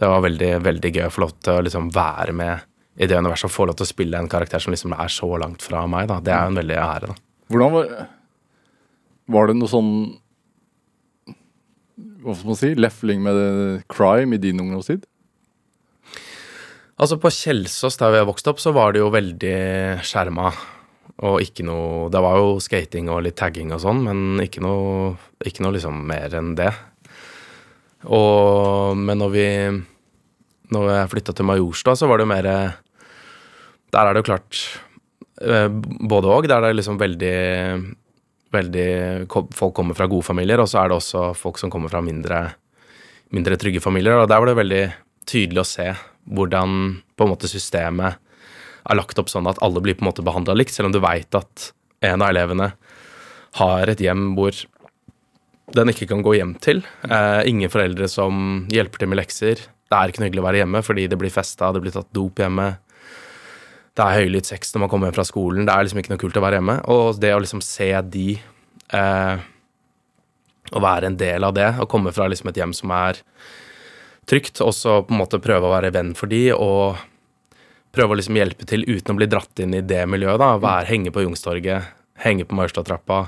[0.02, 3.18] det var veldig, veldig gøy å få lov til å liksom være med i det
[3.20, 5.84] universet og få lov til å spille en karakter som liksom er så langt fra
[5.92, 6.08] meg.
[6.10, 6.22] da.
[6.24, 7.18] Det er jo en veldig ære, da.
[7.52, 7.90] Hvordan var
[9.36, 9.92] Var det noe sånn
[12.26, 12.72] Hva skal man si?
[12.78, 15.06] Lefling med crime i din ungdomstid?
[16.96, 20.54] Altså På Kjelsås, der vi har vokst opp, så var det jo veldig skjerma.
[21.28, 25.14] Og ikke noe Det var jo skating og litt tagging og sånn, men ikke noe,
[25.46, 26.72] ikke noe liksom mer enn det.
[28.04, 29.48] Og Men når vi
[30.74, 32.50] Når jeg flytta til Majorstua, så var det jo mer
[33.92, 34.60] Der er det jo klart
[35.42, 36.48] eh, både òg.
[36.48, 37.96] Der er det liksom veldig
[38.52, 42.02] Veldig Folk kommer fra gode familier, og så er det også folk som kommer fra
[42.02, 42.56] mindre,
[43.36, 44.16] mindre trygge familier.
[44.16, 44.84] Og der var det veldig
[45.28, 45.90] tydelig å se
[46.26, 48.16] hvordan på en måte systemet
[48.86, 51.02] er lagt opp sånn at alle blir på en måte behandla likt, selv om du
[51.04, 51.72] veit at
[52.06, 52.72] en av elevene
[53.60, 54.56] har et hjem hvor
[55.74, 56.84] den ikke kan gå hjem til.
[57.10, 59.64] Eh, ingen foreldre som hjelper til med lekser.
[59.86, 62.12] Det er ikke noe hyggelig å være hjemme fordi det blir festa, det blir tatt
[62.14, 62.68] dop hjemme.
[63.96, 65.66] Det er høylytt sex når man kommer hjem fra skolen.
[65.66, 66.78] Det er liksom ikke noe kult å være hjemme.
[66.92, 68.30] Og det å liksom se de
[68.94, 69.52] eh,
[70.66, 73.20] Å være en del av det, å komme fra liksom et hjem som er
[74.26, 76.98] trygt, og så på en måte prøve å være venn for de, og
[77.94, 80.42] prøve å liksom hjelpe til uten å bli dratt inn i det miljøet.
[80.42, 81.94] da, være, Henge på Youngstorget,
[82.26, 83.28] henge på Maurstadtrappa.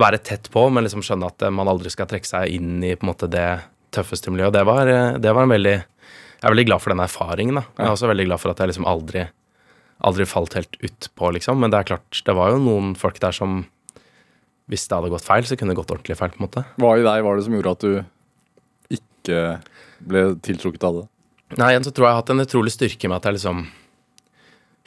[0.00, 3.06] Være tett på, men liksom skjønne at man aldri skal trekke seg inn i på
[3.06, 3.46] en måte det
[3.94, 4.56] tøffeste miljøet.
[4.56, 4.90] Det var,
[5.22, 7.60] det var en veldig Jeg er veldig glad for den erfaringen.
[7.60, 7.64] da.
[7.78, 9.28] Jeg er også veldig glad for at jeg liksom aldri
[10.04, 11.60] aldri falt helt utpå, liksom.
[11.60, 13.64] Men det er klart, det var jo noen folk der som
[14.64, 16.62] Hvis det hadde gått feil, så kunne det gått ordentlig feil, på en måte.
[16.80, 19.40] Hva i deg var det som gjorde at du ikke
[20.00, 21.02] ble tiltrukket av det?
[21.60, 23.66] Nei, igjen så tror jeg jeg har hatt en utrolig styrke med at jeg liksom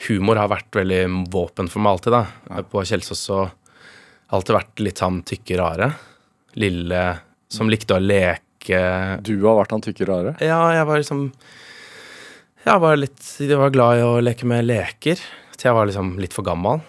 [0.08, 2.64] Humor har vært veldig våpen for meg alltid, da.
[2.70, 3.38] På Kjelsås så
[4.34, 5.90] alltid vært litt han tykke rare.
[6.58, 7.02] Lille
[7.52, 8.82] som likte å leke.
[9.24, 10.36] Du har vært han tykke rare?
[10.44, 11.20] Ja, jeg var liksom
[12.66, 15.22] Jeg var litt Jeg var glad i å leke med leker
[15.58, 16.82] til jeg var liksom litt for gammel.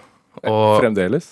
[0.45, 1.32] Og Fremdeles?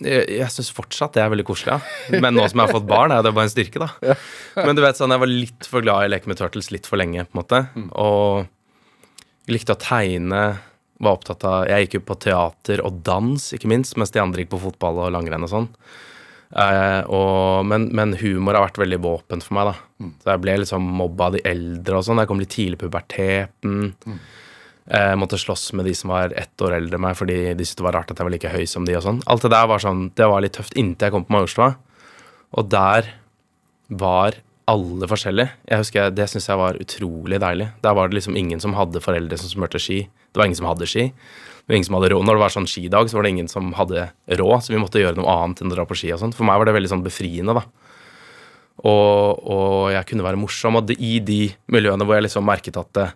[0.00, 1.76] Jeg, jeg syns fortsatt det er veldig koselig.
[1.76, 2.20] Ja.
[2.22, 3.90] Men nå som jeg har fått barn, er det bare en styrke, da.
[4.00, 4.16] Ja.
[4.56, 6.88] Men du vet sånn, jeg var litt for glad i å leke med Turtles litt
[6.88, 7.60] for lenge, på en måte.
[7.76, 7.90] Mm.
[7.92, 8.48] Og
[9.44, 10.42] jeg likte å tegne
[10.98, 14.42] var opptatt av Jeg gikk jo på teater og dans, ikke minst, mens de andre
[14.42, 15.68] gikk på fotball og langrenn og sånn.
[16.48, 19.74] Eh, og, men, men, humor har vært veldig våpent for meg, da.
[20.00, 20.12] Mm.
[20.22, 22.22] Så jeg ble liksom mobba av de eldre og sånn.
[22.22, 23.78] Jeg kom litt tidlig i puberteten.
[24.08, 24.18] Mm.
[24.88, 27.82] Eh, måtte slåss med de som var ett år eldre enn meg, fordi de syntes
[27.82, 29.22] det var rart at jeg var like høy som de og sånn.
[29.28, 31.72] Alt det der var sånn, det var litt tøft inntil jeg kom på Majorstua.
[32.56, 33.12] Og der
[33.88, 35.50] var alle forskjellige.
[35.70, 37.68] Jeg husker, Det syns jeg var utrolig deilig.
[37.82, 40.08] Der var det liksom ingen som hadde foreldre som smurte ski.
[40.32, 41.08] Det var ingen som hadde ski.
[41.08, 42.24] Det var ingen som hadde råd.
[42.24, 45.00] Når det var sånn skidag, så var det ingen som hadde råd, så vi måtte
[45.00, 46.32] gjøre noe annet enn å dra på ski og sånn.
[46.36, 47.64] For meg var det veldig sånn befriende, da.
[48.86, 50.78] Og, og jeg kunne være morsom.
[50.78, 53.08] Og i de miljøene hvor jeg liksom merket at det,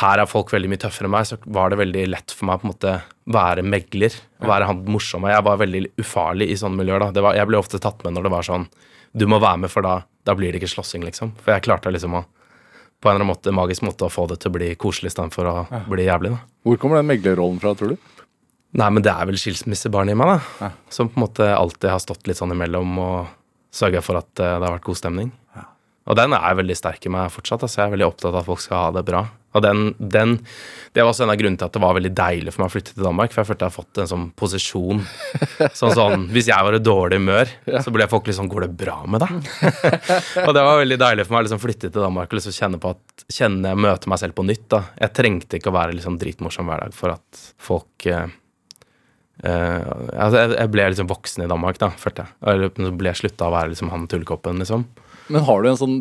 [0.00, 2.56] her er folk veldig mye tøffere enn meg, så var det veldig lett for meg
[2.56, 2.94] å på en måte
[3.30, 4.16] være megler.
[4.44, 5.30] Være han morsomme.
[5.30, 7.06] Jeg var veldig ufarlig i sånne miljøer.
[7.06, 7.22] da.
[7.28, 8.66] Var, jeg ble ofte tatt med når det var sånn
[9.14, 11.34] Du må være med, for da da blir det ikke slåssing, liksom.
[11.44, 14.38] For jeg klarte liksom å på en eller annen måte, magisk måte å få det
[14.40, 15.80] til å bli koselig istedenfor å ja.
[15.90, 16.30] bli jævlig.
[16.32, 16.38] da.
[16.64, 18.12] Hvor kommer den meglerrollen fra, tror du?
[18.80, 20.38] Nei, men det er vel skilsmissebarnet i meg, da.
[20.64, 20.70] Ja.
[20.88, 23.34] Som på en måte alltid har stått litt sånn imellom og
[23.74, 25.28] sørga for at uh, det har vært god stemning.
[25.52, 25.66] Ja.
[26.08, 27.66] Og den er veldig sterk i meg fortsatt.
[27.66, 29.26] altså Jeg er veldig opptatt av at folk skal ha det bra.
[29.54, 30.38] Og den, den,
[30.94, 32.74] Det var også en av grunnene til at det var veldig deilig for meg å
[32.74, 33.32] flytte til Danmark.
[33.32, 35.02] For jeg følte jeg hadde fått en sånn posisjon.
[35.78, 37.50] Sånn sånn Hvis jeg var i dårlig humør,
[37.82, 39.50] så ble folk sånn Går det bra med deg?
[40.46, 42.80] og det var veldig deilig for meg å liksom flytte til Danmark og liksom kjenne
[42.82, 44.66] på at kjenne, møte meg selv på nytt.
[44.74, 48.26] da Jeg trengte ikke å være liksom dritmorsom hver dag for at folk eh,
[49.46, 49.86] eh,
[50.18, 52.36] altså jeg, jeg, ble liksom voksen i Danmark, da, følte jeg.
[52.50, 54.86] Eller ble slutta å være liksom han tullekoppen, liksom.
[55.32, 55.96] Men har du en sånn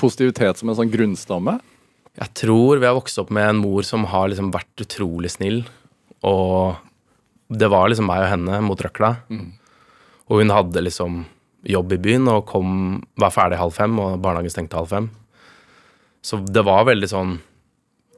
[0.00, 1.58] positivitet som en sånn grunnstamme?
[2.20, 5.62] Jeg tror vi har vokst opp med en mor som har liksom vært utrolig snill.
[6.28, 6.76] Og
[7.52, 9.14] det var liksom meg og henne mot røkla.
[9.32, 9.46] Mm.
[10.28, 11.22] Og hun hadde liksom
[11.68, 15.08] jobb i byen og kom, var ferdig halv fem, og barnehagen stengte halv fem.
[16.22, 17.32] Så det var veldig sånn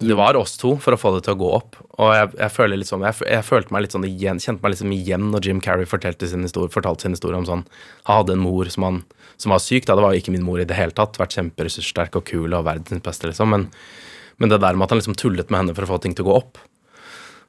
[0.04, 1.76] Det var oss to for å få det til å gå opp.
[2.02, 4.74] Og jeg, jeg føler litt sånn, jeg, jeg, følte meg litt sånn igjen, kjente meg
[4.74, 7.62] liksom igjen når Jim Carrey fortalte sin historie, fortalte sin historie om sånn
[8.08, 8.98] Han hadde en mor som, han,
[9.36, 9.86] som var syk.
[9.86, 11.18] da, Det var jo ikke min mor i det hele tatt.
[11.20, 13.50] Vært kjemperessurssterk og kul og verdens beste, liksom.
[13.50, 13.68] Men,
[14.38, 16.26] men, det der med at han liksom tullet med henne for å få ting til
[16.26, 16.62] å gå opp.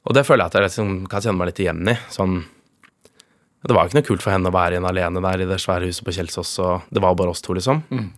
[0.06, 1.96] Og det føler jeg at jeg liksom kan kjenne meg litt igjen i.
[2.14, 2.44] sånn
[3.66, 5.88] det var ikke noe kult for henne å være igjen alene der i det svære
[5.88, 7.80] huset på Kjelsås, og det var bare oss to, liksom.
[7.90, 8.12] Mm.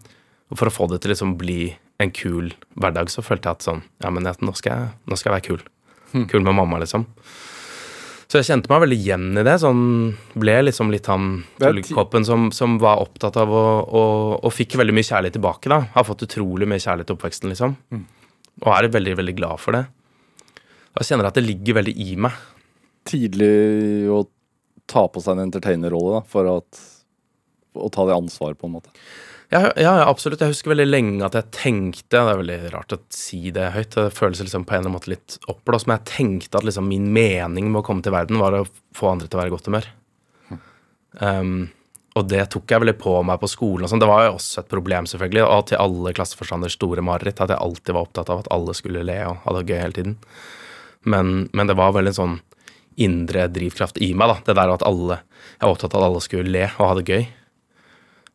[0.53, 1.71] Og for å få det til liksom bli
[2.03, 5.31] en kul hverdag, så følte jeg at sånn Ja, men nå, skal jeg, nå skal
[5.31, 5.65] jeg være kul.
[6.29, 7.07] Kul med mamma, liksom.
[8.29, 9.55] Så jeg kjente meg veldig igjen i det.
[9.63, 9.85] Sånn
[10.37, 11.31] ble liksom litt han
[11.63, 15.79] tullkoppen som, som var opptatt av å og, og fikk veldig mye kjærlighet tilbake, da.
[15.95, 17.77] Har fått utrolig mye kjærlighet i oppveksten, liksom.
[18.61, 19.87] Og er veldig, veldig glad for det.
[20.99, 22.37] Jeg kjenner at det ligger veldig i meg.
[23.09, 23.49] Tidlig
[24.13, 24.21] å
[24.89, 26.83] ta på seg en entertainerrolle da, for at,
[27.81, 28.93] å ta det ansvaret, på en måte.
[29.49, 30.43] Ja, ja, absolutt.
[30.45, 33.95] Jeg husker veldig lenge at jeg tenkte Det er veldig rart å si det høyt.
[33.97, 37.71] Det føles liksom på en måte litt oppblåst, men jeg tenkte at liksom min mening
[37.71, 39.89] med å komme til verden var å få andre til å være i godt humør.
[41.19, 41.71] Um,
[42.19, 43.89] og det tok jeg veldig på meg på skolen.
[43.89, 44.03] sånn.
[44.03, 45.45] Det var jo også et problem, selvfølgelig.
[45.47, 47.41] Og til alle klasseforstanders store mareritt.
[47.41, 49.97] At jeg alltid var opptatt av at alle skulle le og ha det gøy hele
[49.97, 50.17] tiden.
[51.09, 52.39] Men, men det var veldig en sånn
[52.99, 54.39] indre drivkraft i meg, da.
[54.49, 57.07] Det der at alle Jeg var opptatt av at alle skulle le og ha det
[57.09, 57.29] gøy.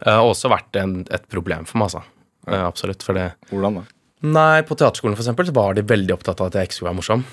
[0.03, 2.03] Har også vært en, et problem for meg, altså.
[2.47, 3.03] Eh, absolutt.
[3.05, 3.85] For det Hvordan da?
[4.23, 6.91] Nei, på teaterskolen for eksempel, så var de veldig opptatt av at jeg ikke skulle
[6.91, 7.25] være morsom.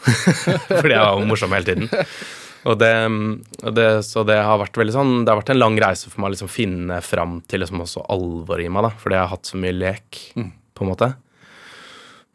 [0.80, 1.90] Fordi jeg var jo morsom hele tiden.
[2.68, 2.92] Og det,
[3.76, 6.28] det, så det har vært veldig sånn Det har vært en lang reise for meg
[6.28, 8.92] å liksom finne fram til liksom også alvoret i meg, da.
[9.00, 11.12] Fordi jeg har hatt så mye lek, på en måte.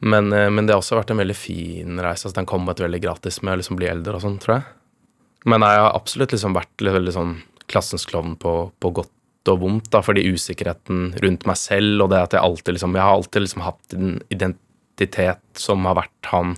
[0.05, 2.27] Men, eh, men det har også vært en veldig fin reise.
[2.27, 4.67] Altså, den kom et veldig gratis med å liksom bli eldre og sånn, tror jeg.
[5.45, 7.35] Men jeg har absolutt liksom vært veldig sånn
[7.69, 9.13] klassens klovn på, på godt
[9.51, 13.05] og vondt, da, fordi usikkerheten rundt meg selv, og det at jeg alltid liksom Jeg
[13.05, 16.55] har alltid liksom hatt en identitet som har vært han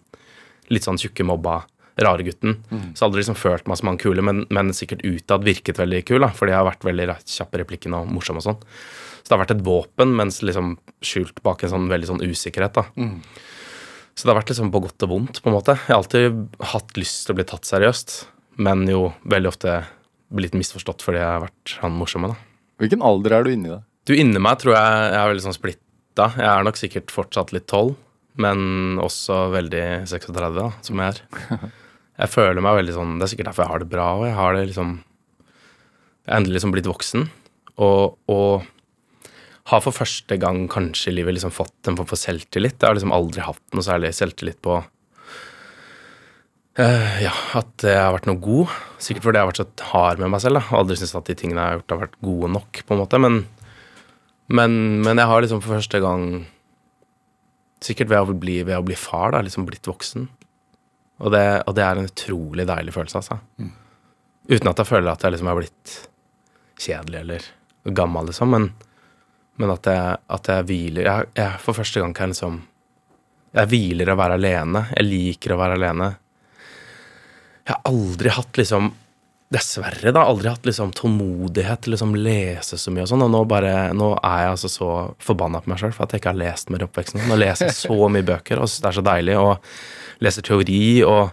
[0.73, 1.61] litt sånn tjukke mobba
[1.97, 2.59] rare gutten.
[2.95, 6.21] Så aldri liksom følt meg som han kule, men, men sikkert utad virket veldig kul,
[6.21, 8.59] da, fordi jeg har vært veldig kjapp i replikken og morsom og sånn.
[9.23, 12.77] Så det har vært et våpen, mens liksom skjult bak en sånn veldig sånn usikkerhet,
[12.77, 12.85] da.
[14.17, 15.75] Så det har vært liksom på godt og vondt, på en måte.
[15.77, 16.37] Jeg har alltid
[16.71, 18.15] hatt lyst til å bli tatt seriøst,
[18.65, 19.79] men jo veldig ofte
[20.33, 22.46] blitt misforstått fordi jeg har vært han morsomme, da.
[22.81, 23.81] Hvilken alder er du inni det?
[24.07, 26.29] Du, inni meg tror jeg jeg er veldig sånn splitta.
[26.37, 27.97] Jeg er nok sikkert fortsatt litt tolv,
[28.39, 31.67] men også veldig 36, da, som jeg er.
[32.17, 34.33] Jeg føler meg veldig sånn Det er sikkert derfor jeg har det bra, og jeg
[34.33, 37.27] har det liksom Jeg er endelig liksom blitt voksen,
[37.77, 38.65] og, og
[39.69, 42.79] har for første gang kanskje i livet liksom fått en form for selvtillit.
[42.79, 44.79] Jeg har liksom aldri hatt noe særlig selvtillit på
[46.81, 48.73] eh, ja, at jeg har vært noe god.
[49.01, 50.59] Sikkert fordi jeg har vært så hard med meg selv.
[50.59, 50.77] Da.
[50.79, 52.83] Aldri syntes at de tingene jeg har gjort, har vært gode nok.
[52.85, 53.41] på en måte, Men,
[54.47, 56.29] men, men jeg har liksom for første gang
[57.77, 60.23] Sikkert ved å bli, ved å bli far, da, liksom blitt voksen.
[61.21, 63.37] Og det, og det er en utrolig deilig følelse, altså.
[64.49, 65.93] Uten at jeg føler at jeg liksom er blitt
[66.81, 67.45] kjedelig eller
[67.99, 68.49] gammel, liksom.
[68.53, 68.65] Men,
[69.61, 72.57] men at, jeg, at jeg hviler jeg, jeg, For første gang kan jeg liksom
[73.57, 74.83] Jeg hviler å være alene.
[74.93, 76.09] Jeg liker å være alene.
[77.67, 78.93] Jeg har aldri hatt liksom
[79.47, 80.25] Dessverre, da.
[80.27, 83.21] Aldri hatt liksom tålmodighet til å liksom lese så mye og sånn.
[83.23, 84.89] Og nå bare Nå er jeg altså så
[85.23, 87.23] forbanna på meg sjøl for at jeg ikke har lest mer i oppveksten.
[87.29, 89.37] Nå leser jeg så mye bøker, og det er så deilig.
[89.39, 91.29] Og leser teori og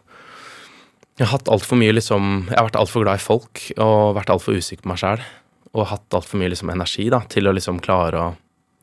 [1.15, 4.33] Jeg har hatt altfor mye liksom Jeg har vært altfor glad i folk og vært
[4.35, 5.27] altfor usikker på meg sjæl.
[5.75, 8.33] Og hatt altfor mye liksom energi da til å liksom klare å,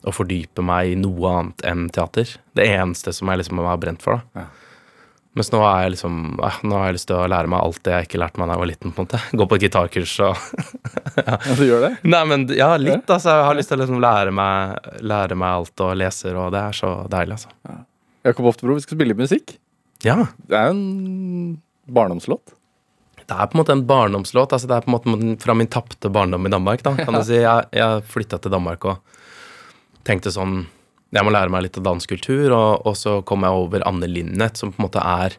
[0.07, 2.35] å fordype meg i noe annet enn teater.
[2.51, 4.43] Det eneste som jeg liksom har brent for, da.
[4.43, 4.60] Ja.
[5.37, 7.79] Mens nå har jeg liksom eh, Nå har jeg lyst til å lære meg alt
[7.87, 8.91] det jeg ikke lærte meg da jeg var liten.
[8.91, 10.41] på en måte Gå på et gitarkurs og
[11.29, 11.91] Ja, du gjør det?
[12.03, 13.37] Nei, men ja, litt, altså.
[13.37, 16.61] Jeg har lyst til å liksom lære meg, lære meg alt og leser, og det
[16.61, 17.77] er så deilig, altså.
[18.27, 19.55] Jakob Oftebro, vi skal spille musikk.
[20.05, 20.17] Ja.
[20.47, 21.55] Det er jo en
[21.91, 22.53] barndomslåt.
[23.21, 24.53] Det er på en måte en barndomslåt.
[24.55, 26.83] altså Det er på en måte fra min tapte barndom i Danmark.
[26.83, 27.39] da, kan du si.
[27.41, 29.19] Jeg, jeg flytta til Danmark og
[30.07, 30.65] tenkte sånn
[31.11, 34.07] Jeg må lære meg litt av dansk kultur, og, og så kom jeg over Anne
[34.07, 35.35] Linnet, som på en måte er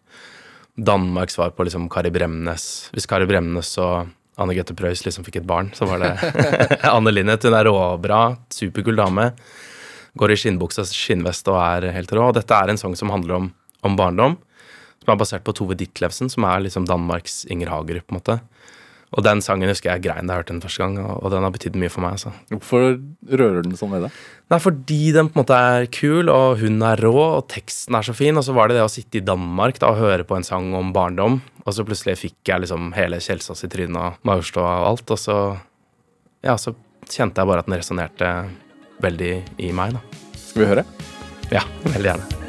[0.76, 2.66] Danmarks svar på liksom Kari Bremnes.
[2.92, 6.12] Hvis Kari Bremnes og Anne Grete Preus liksom fikk et barn, så var det
[6.96, 7.44] Anne Linnet.
[7.44, 9.30] Hun er råbra, superkul dame.
[10.20, 12.30] Går i skinnbukse og skinnvest og er helt rå.
[12.36, 13.50] Dette er en sang som handler om,
[13.84, 14.36] om barndom,
[15.00, 18.38] som er basert på Tove Ditlevsen, som er liksom Danmarks Inger Hagerup, på en måte.
[19.12, 21.44] Og den sangen husker jeg grein da jeg hørte den første gang, og, og den
[21.44, 22.16] har betydd mye for meg.
[22.16, 22.32] altså.
[22.48, 22.86] Hvorfor
[23.28, 24.20] rører den sånn ved deg?
[24.52, 28.08] Nei, fordi den på en måte er kul, og hun er rå, og teksten er
[28.08, 28.40] så fin.
[28.40, 30.72] Og så var det det å sitte i Danmark da, og høre på en sang
[30.78, 34.88] om barndom, og så plutselig fikk jeg liksom hele Kjelsås i trynet og Maurstua og
[34.94, 35.38] alt, og så
[36.42, 36.72] Ja, så
[37.06, 38.32] kjente jeg bare at den resonnerte
[39.04, 40.22] veldig i meg, da.
[40.34, 40.86] Skal vi høre?
[41.52, 42.41] Ja, veldig gjerne.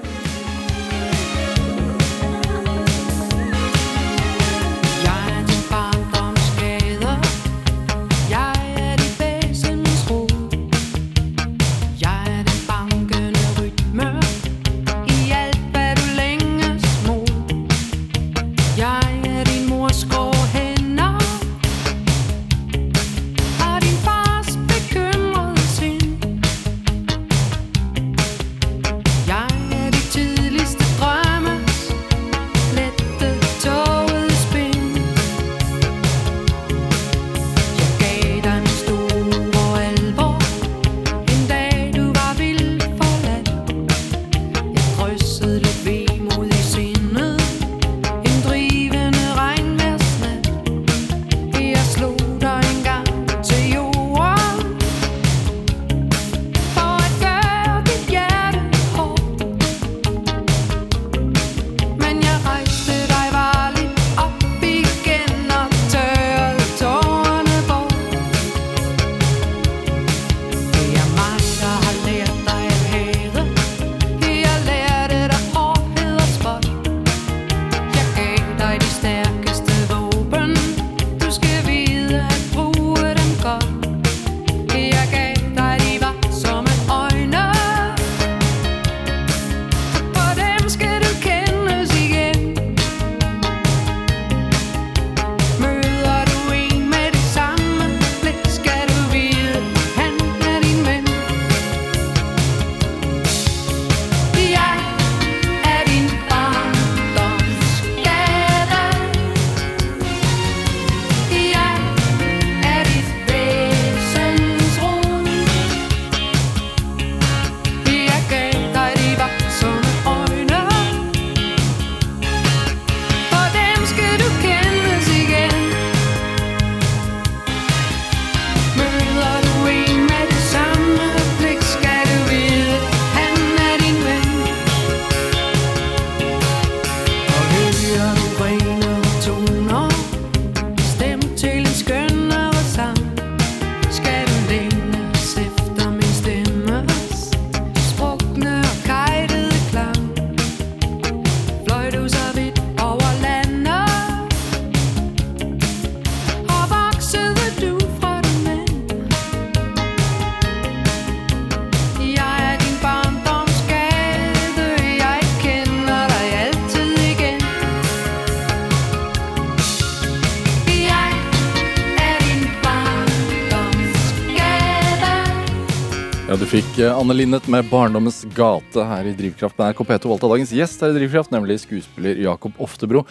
[176.33, 180.09] Ja, Du fikk eh, Anne Linnet med 'Barndommens gate' her i Drivkraft med NRK P2.
[180.09, 183.03] Valgte dagens gjest her i Drivkraft, nemlig skuespiller Jakob Oftebro.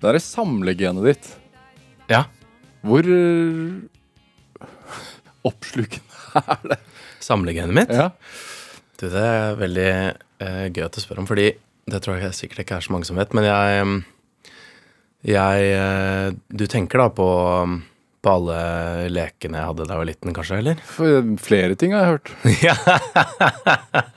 [0.00, 1.28] Det er samlegenet ditt.
[2.08, 2.22] Ja.
[2.80, 3.84] Hvor eh,
[5.50, 6.78] oppslukende er det?
[7.20, 7.92] Samlegenet mitt?
[7.92, 8.08] Ja.
[8.96, 11.50] Du, det er veldig eh, gøy at du spør om, fordi
[11.84, 14.00] det tror jeg sikkert ikke er så mange som vet, men jeg mm,
[15.28, 17.28] Jeg Du tenker da på,
[18.20, 18.56] på alle
[19.08, 20.80] lekene jeg hadde da jeg var liten, kanskje, eller?
[20.96, 22.32] For eh, flere ting har jeg hørt.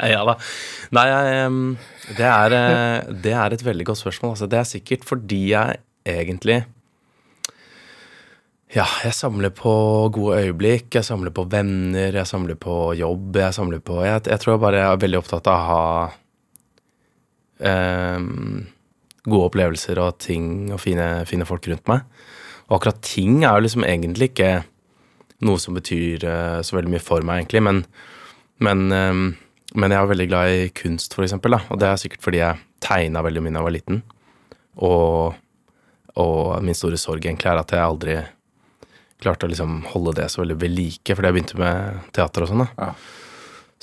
[0.10, 0.22] ja.
[0.28, 0.36] da.
[0.98, 1.08] Nei,
[2.18, 4.36] det, er, eh, det er et veldig godt spørsmål.
[4.36, 6.64] Altså, det er sikkert fordi jeg egentlig
[8.74, 9.72] Ja, jeg samler på
[10.12, 14.42] gode øyeblikk, jeg samler på venner, jeg samler på jobb, jeg samler på Jeg, jeg
[14.42, 15.84] tror jeg bare er veldig opptatt av å ha
[18.18, 18.66] um,
[19.24, 22.04] gode opplevelser og ting og fine, fine folk rundt meg.
[22.74, 24.52] Og akkurat ting er jo liksom egentlig ikke
[25.46, 27.62] noe som betyr eh, så veldig mye for meg, egentlig.
[27.62, 27.84] Men,
[28.66, 29.20] men, eh,
[29.78, 31.54] men jeg er veldig glad i kunst, for eksempel.
[31.54, 31.62] Da.
[31.70, 34.00] Og det er sikkert fordi jeg tegna veldig mye da jeg var liten.
[34.82, 35.36] Og,
[36.18, 38.18] og min store sorg egentlig er at jeg aldri
[39.22, 42.50] klarte å liksom holde det så veldig ved like, fordi jeg begynte med teater og
[42.50, 42.66] sånn.
[42.66, 42.88] da.
[42.90, 43.22] Ja.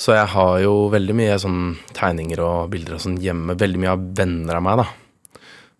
[0.01, 1.63] Så jeg har jo veldig mye sånn
[1.95, 3.55] tegninger og bilder og sånn hjemme.
[3.61, 4.89] Veldig mye av venner av meg, da.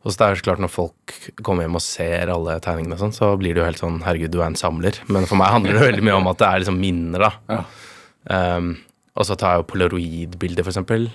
[0.01, 3.13] Og så det er så klart Når folk kommer hjem og ser alle tegningene, sånn,
[3.13, 4.97] så blir det jo helt sånn Herregud, du er en samler.
[5.13, 7.33] Men for meg handler det veldig mye om at det er liksom minner, da.
[7.53, 8.57] Ja.
[8.57, 8.71] Um,
[9.19, 11.09] og så tar jeg jo polaroidbilder, eksempel.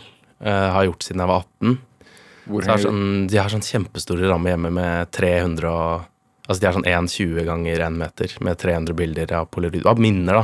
[0.43, 1.77] Uh, har gjort siden jeg var 18.
[2.45, 6.11] Hvor Så sånn, de har sånn kjempestore rammer hjemme med 300 og
[6.45, 9.81] Altså de har sånn 1,20 ganger 1 meter med 300 bilder av polaroid.
[9.89, 10.43] Av minner,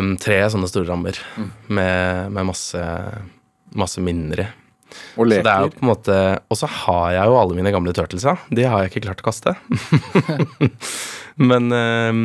[0.00, 1.50] Um, tre sånne store rammer Mm.
[1.68, 2.82] med, med masse,
[3.78, 4.46] masse minner i.
[5.16, 6.14] og Så det er jo på en måte
[6.50, 8.36] Og så har jeg jo alle mine gamle turtlesa.
[8.50, 9.54] De har jeg ikke klart å kaste.
[11.50, 12.22] Men um,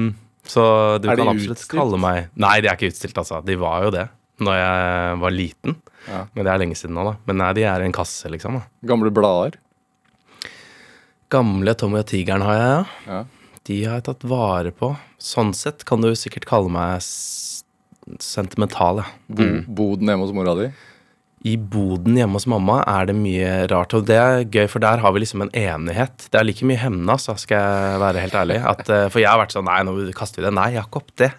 [0.50, 0.64] Så
[1.02, 1.76] du kan absolutt utstilt?
[1.78, 3.42] kalle meg Nei, de er ikke utstilt, altså.
[3.46, 4.08] De var jo det
[4.44, 5.76] når jeg var liten.
[6.10, 6.18] Ja.
[6.36, 7.14] Men det er lenge siden nå, da.
[7.30, 8.58] Men nei, de er i en kasse, liksom.
[8.60, 8.66] da.
[8.92, 9.56] Gamle blader?
[11.32, 13.14] Gamle Tommy og Tigeren har jeg, ja.
[13.14, 13.22] Ja.
[13.66, 14.92] De har jeg tatt vare på.
[15.24, 17.00] Sånn sett kan du sikkert kalle meg
[18.22, 19.08] sentimental, ja.
[19.32, 19.64] Mm.
[19.80, 20.68] Boden hjemme hos mora di?
[21.46, 25.02] I boden hjemme hos mamma er det mye rart, og det er gøy, for der
[25.04, 26.26] har vi liksom en enighet.
[26.34, 28.58] Det er like mye hemna, så skal jeg være helt ærlig.
[28.66, 30.56] At, eh, for jeg har vært sånn Nei, nå kaster vi det.
[30.58, 31.30] Nei, Jakob, det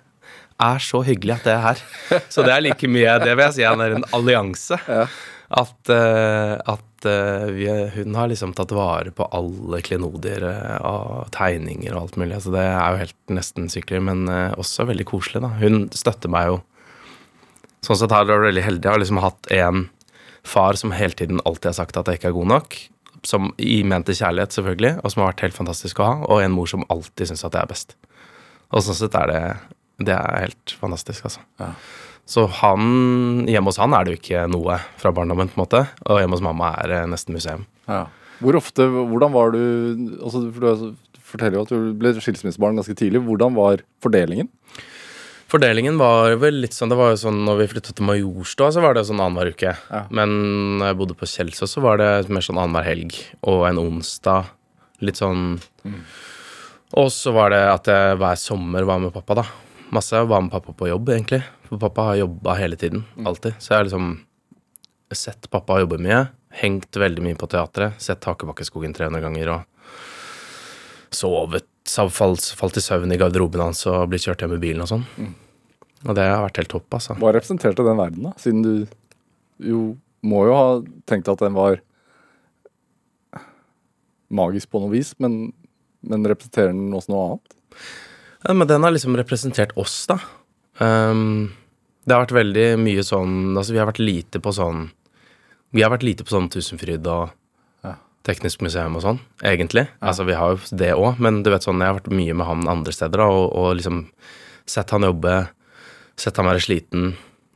[0.62, 1.82] er så hyggelig at det er her.
[2.32, 4.78] Så det er like mye Det vil jeg si er en allianse.
[5.56, 7.66] At, eh, at eh, vi,
[7.98, 10.46] hun har liksom tatt vare på alle klenodier
[10.86, 12.38] og tegninger og alt mulig.
[12.46, 15.50] Så det er jo helt nesten sykler, men også veldig koselig, da.
[15.58, 16.62] Hun støtter meg jo
[17.86, 18.82] Sånn sett har jeg vært veldig heldig.
[18.82, 19.82] Jeg har liksom hatt en
[20.46, 22.78] far som hele tiden alltid har sagt at jeg ikke er god nok.
[23.26, 26.16] Som i mente kjærlighet, selvfølgelig, og som har vært helt fantastisk å ha.
[26.30, 27.96] Og en mor som alltid syns at jeg er best.
[28.74, 29.42] Og sånn sett er det
[30.06, 31.40] Det er helt fantastisk, altså.
[31.62, 31.70] Ja.
[32.26, 35.82] Så han Hjemme hos han er det jo ikke noe fra barndommen, på en måte.
[36.04, 37.64] Og hjemme hos mamma er det nesten museum.
[37.88, 38.06] Ja.
[38.42, 39.62] Hvor ofte, hvordan var du
[40.20, 43.22] altså, for Du forteller jo at du ble skilsmissebarn ganske tidlig.
[43.24, 44.50] Hvordan var fordelingen?
[45.46, 48.82] Fordelingen var vel litt sånn Det var jo sånn når vi flyttet til Majorstua, så
[48.82, 49.74] var det sånn annenhver uke.
[49.78, 50.00] Ja.
[50.10, 50.32] Men
[50.80, 53.14] når jeg bodde på Kjelsås, så var det mer sånn annenhver helg.
[53.46, 54.50] Og en onsdag.
[55.04, 55.60] Litt sånn
[56.96, 59.44] Og så var det at jeg hver sommer var med pappa, da.
[59.94, 60.18] Masse.
[60.18, 61.42] Var med pappa på jobb, egentlig.
[61.68, 63.04] For pappa har jobba hele tiden.
[63.22, 63.58] Alltid.
[63.62, 64.10] Så jeg har liksom
[65.14, 66.24] sett pappa jobbe mye.
[66.58, 68.00] Hengt veldig mye på teatret.
[68.02, 69.62] Sett Hakebakkeskogen 300 ganger og
[71.14, 71.68] sovet.
[71.86, 75.04] Falt, falt i søvn i garderoben hans og blitt kjørt hjem i bilen og sånn.
[76.06, 77.16] Og det har vært helt topp, altså.
[77.20, 78.32] Hva representerte den verden, da?
[78.42, 78.72] Siden du
[79.62, 79.82] jo
[80.26, 80.66] må jo ha
[81.08, 81.78] tenkt at den var
[84.34, 85.52] magisk på noe vis, men,
[86.06, 87.54] men representerer den også noe annet?
[88.42, 90.18] Ja, men den har liksom representert oss, da.
[90.82, 91.54] Um,
[92.06, 94.90] det har vært veldig mye sånn Altså, vi har vært lite på sånn
[95.72, 97.32] Vi har vært lite på sånn Tusenfryd og.
[98.26, 99.86] Teknisk museum og sånn, egentlig.
[100.02, 102.48] Altså, vi har jo det òg, men du vet sånn, jeg har vært mye med
[102.48, 104.02] han andre steder, da, og, og liksom
[104.66, 105.36] sett han jobbe,
[106.18, 107.12] sett han være sliten,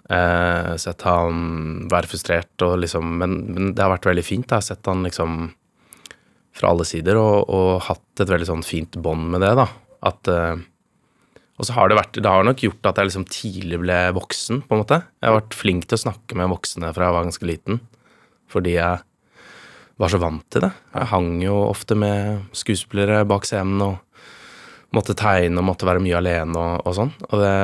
[0.06, 4.46] eh, sett han være frustrert, og liksom Men, men det har vært veldig fint.
[4.46, 5.40] Jeg har sett han liksom
[6.54, 9.66] fra alle sider, og, og hatt et veldig sånn fint bånd med det, da.
[10.06, 10.62] At eh,
[11.60, 14.62] og så har det vært Det har nok gjort at jeg liksom tidlig ble voksen,
[14.64, 15.02] på en måte.
[15.20, 17.80] Jeg har vært flink til å snakke med voksne fra jeg var ganske liten.
[18.50, 19.04] Fordi jeg
[20.00, 20.70] var så vant til det.
[20.94, 23.98] Jeg hang jo ofte med skuespillere bak scenen og
[24.96, 27.12] måtte tegne og måtte være mye alene og, og sånn.
[27.28, 27.54] Og det,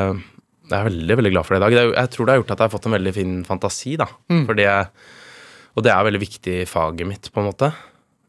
[0.69, 1.77] jeg er veldig veldig glad for det i dag.
[1.77, 4.09] Det jeg tror det har gjort at jeg har fått en veldig fin fantasi, da.
[4.51, 4.89] Fordi jeg,
[5.77, 7.71] og det er veldig viktig i faget mitt, på en måte.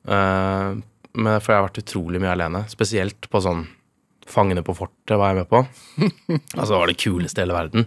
[0.07, 0.79] Uh,
[1.17, 2.63] men for jeg har vært utrolig mye alene.
[2.71, 3.67] Spesielt på sånn
[4.27, 5.61] Fangene på fortet var jeg med på.
[6.59, 7.85] altså det var det kuleste i hele verden.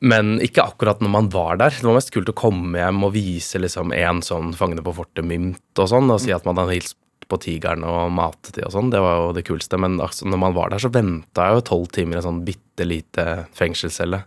[0.00, 1.74] Men ikke akkurat når man var der.
[1.76, 5.82] Det var mest kult å komme hjem og vise liksom en sånn Fangene på fortet-mynt
[5.82, 6.96] og sånn, og si at man hadde hilst
[7.30, 8.88] på tigeren og matet de og sånn.
[8.90, 9.78] Det var jo det kuleste.
[9.78, 12.40] Men altså, når man var der, så venta jeg jo tolv timer i en sånn
[12.48, 13.26] bitte lite
[13.56, 14.24] fengselscelle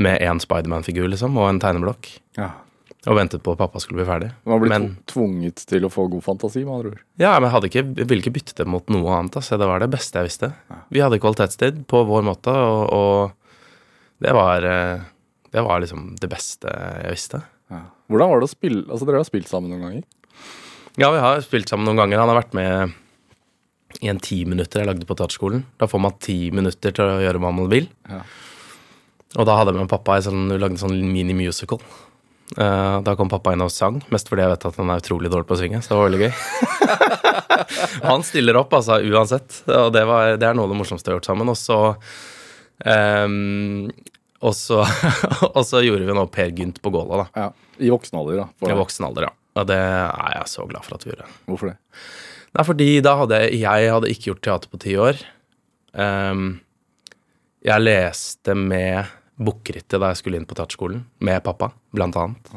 [0.00, 2.08] med én Spiderman-figur, liksom, og en tegneblokk.
[2.38, 2.52] Ja.
[3.10, 4.30] Og ventet på at pappa skulle bli ferdig.
[4.46, 7.00] Man blir Men, tvunget til å få god fantasi, med andre ord.
[7.18, 9.40] ja, men jeg ikke, jeg ville ikke bytte det mot noe annet.
[9.40, 9.58] Altså.
[9.58, 10.52] Det var det beste jeg visste.
[10.94, 13.32] Vi hadde kvalitetstid på vår måte, og, og
[14.22, 15.04] det var eh,
[15.52, 17.42] Det var liksom det beste jeg visste.
[17.72, 17.84] Ja.
[18.08, 20.04] Hvordan var det å spille Altså, dere har spilt sammen noen ganger?
[21.00, 22.20] Ja, vi har spilt sammen noen ganger.
[22.20, 22.98] Han har vært med
[24.02, 25.64] i en ti minutter jeg lagde på teaterskolen.
[25.80, 27.86] Da får man ti minutter til å gjøre hva man vil.
[28.08, 28.20] Ja.
[29.40, 31.80] Og da hadde jeg med pappa i sånn, lagde en sånn mini-musical.
[32.52, 35.30] Uh, da kom pappa inn og sang, mest fordi jeg vet at han er utrolig
[35.32, 35.80] dårlig på å synge.
[35.80, 36.32] Så det var veldig gøy.
[38.10, 39.62] han stiller opp, altså, uansett.
[39.70, 41.52] Og det, var, det er noe av det morsomste jeg har gjort sammen.
[41.52, 41.78] Og så
[42.88, 43.92] ehm,
[44.42, 44.80] og så,
[45.56, 47.44] og så gjorde vi nå Per Gynt på Gåla, da.
[47.44, 47.76] Ja.
[47.82, 48.48] I voksen alder, da.
[48.58, 49.36] For I voksen alder, ja.
[49.52, 51.30] Og det er jeg så glad for at vi gjorde.
[51.50, 51.78] Hvorfor det?
[52.52, 55.20] Nei, fordi da hadde jeg, jeg hadde ikke gjort teater på ti år.
[55.92, 56.46] Um,
[57.64, 59.12] jeg leste med
[59.42, 62.52] Bukkerittet da jeg skulle inn på teaterskolen, med pappa, blant annet.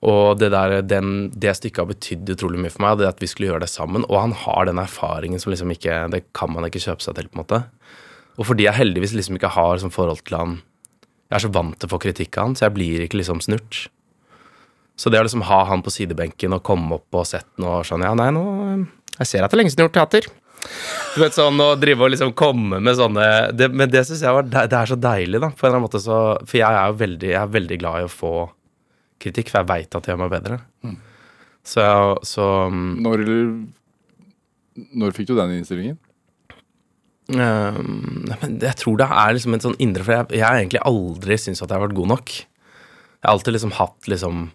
[0.00, 3.28] Og det, der, den, det stykket har betydd utrolig mye for meg, det at vi
[3.28, 4.06] skulle gjøre det sammen.
[4.08, 7.28] Og han har den erfaringen som liksom ikke Det kan man ikke kjøpe seg til,
[7.28, 7.60] på en måte.
[8.38, 10.58] Og fordi jeg heldigvis liksom ikke har sånn forhold til han
[11.30, 13.42] Jeg er så vant til å få kritikk av han, så jeg blir ikke liksom
[13.44, 13.86] snurt.
[15.00, 18.04] Så det å liksom ha han på sidebenken og komme opp og sett noe sånn
[18.04, 18.44] Ja, nei, nå
[19.18, 20.30] Jeg ser at det er lenge siden du har gjort teater.
[21.14, 23.26] Du vet sånn, Å drive og liksom komme med sånne
[23.56, 25.52] det, Men det syns jeg var Det er så deilig, da.
[25.54, 28.02] På en eller annen måte så For jeg er jo veldig, jeg er veldig glad
[28.02, 28.34] i å få
[29.20, 30.56] kritikk, for jeg veit at det gjør meg bedre.
[31.68, 31.82] Så,
[32.24, 33.20] så Når,
[34.96, 35.98] når fikk du den innstillingen?
[37.34, 41.36] Ehm, jeg tror det er liksom en sånn indre For jeg, jeg har egentlig aldri
[41.38, 42.32] syntes at jeg har vært god nok.
[42.40, 44.48] Jeg har alltid liksom hatt liksom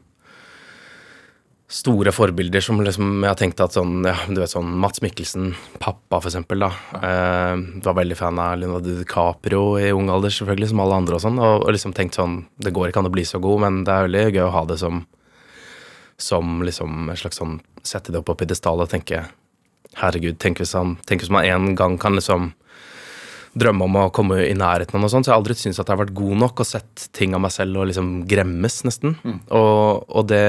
[1.76, 5.56] store forbilder som liksom jeg har tenkt at sånn Ja, du vet sånn Mats Mikkelsen,
[5.82, 6.70] pappa for eksempel, da.
[7.00, 11.26] Eh, var veldig fan av Leonardo DiCaprio i ung alder, selvfølgelig, som alle andre og
[11.26, 11.42] sånn.
[11.42, 13.94] Og, og liksom tenkt sånn Det går ikke an å bli så god, men det
[13.96, 15.06] er veldig gøy å ha det som
[16.18, 19.26] som liksom en slags sånn Sette det opp på pidestallet og tenke
[20.00, 22.50] Herregud, tenk hvis, han, tenk hvis man en gang kan liksom
[23.56, 25.28] drømme om å komme i nærheten av noe sånt.
[25.28, 27.44] Så jeg har aldri syntes at jeg har vært god nok og sett ting av
[27.46, 29.16] meg selv og liksom gremmes, nesten.
[29.50, 30.44] Og, og det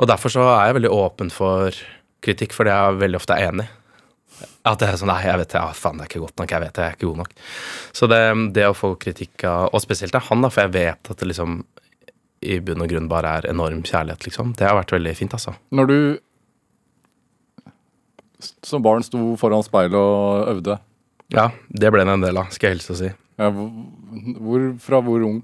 [0.00, 1.76] Og derfor så er jeg veldig åpen for
[2.24, 3.68] kritikk, fordi jeg veldig ofte er enig.
[4.66, 6.54] At det er sånn Nei, jeg vet det, ja, faen, det er ikke godt nok.
[6.54, 7.36] Jeg vet det, jeg er ikke god nok.
[7.94, 8.20] Så det,
[8.56, 11.30] det å få kritikk av Og spesielt av han, da, for jeg vet at det
[11.30, 11.60] liksom
[12.42, 14.54] i bunn og grunn bare er enorm kjærlighet, liksom.
[14.58, 15.52] Det har vært veldig fint, altså.
[15.70, 15.98] Når du
[18.66, 20.78] som barn sto foran speilet og øvde,
[21.32, 23.10] Ja, det ble det en del av, skal jeg hilse å si.
[23.40, 25.40] ja, hvor, fra hvor ung?